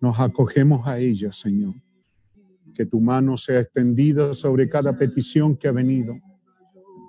[0.00, 1.74] Nos acogemos a ellas, Señor.
[2.74, 6.18] Que tu mano sea extendida sobre cada petición que ha venido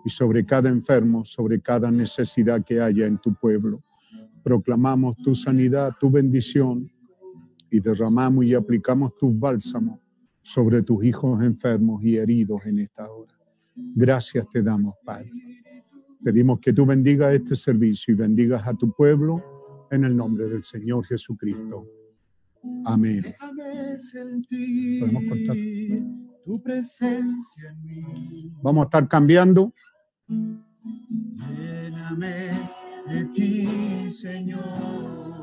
[0.03, 3.81] y sobre cada enfermo, sobre cada necesidad que haya en tu pueblo.
[4.43, 6.91] Proclamamos tu sanidad, tu bendición
[7.69, 9.99] y derramamos y aplicamos tus bálsamos
[10.41, 13.33] sobre tus hijos enfermos y heridos en esta hora.
[13.75, 15.31] Gracias te damos, Padre.
[16.23, 20.63] Pedimos que tú bendigas este servicio y bendigas a tu pueblo en el nombre del
[20.63, 22.00] Señor Jesucristo.
[22.85, 23.21] Amén.
[23.21, 25.55] Déjame sentir Podemos cortar.
[26.45, 28.51] tu presencia en mí.
[28.61, 29.73] Vamos a estar cambiando.
[30.27, 32.51] Lléname
[33.07, 35.40] de ti, Señor.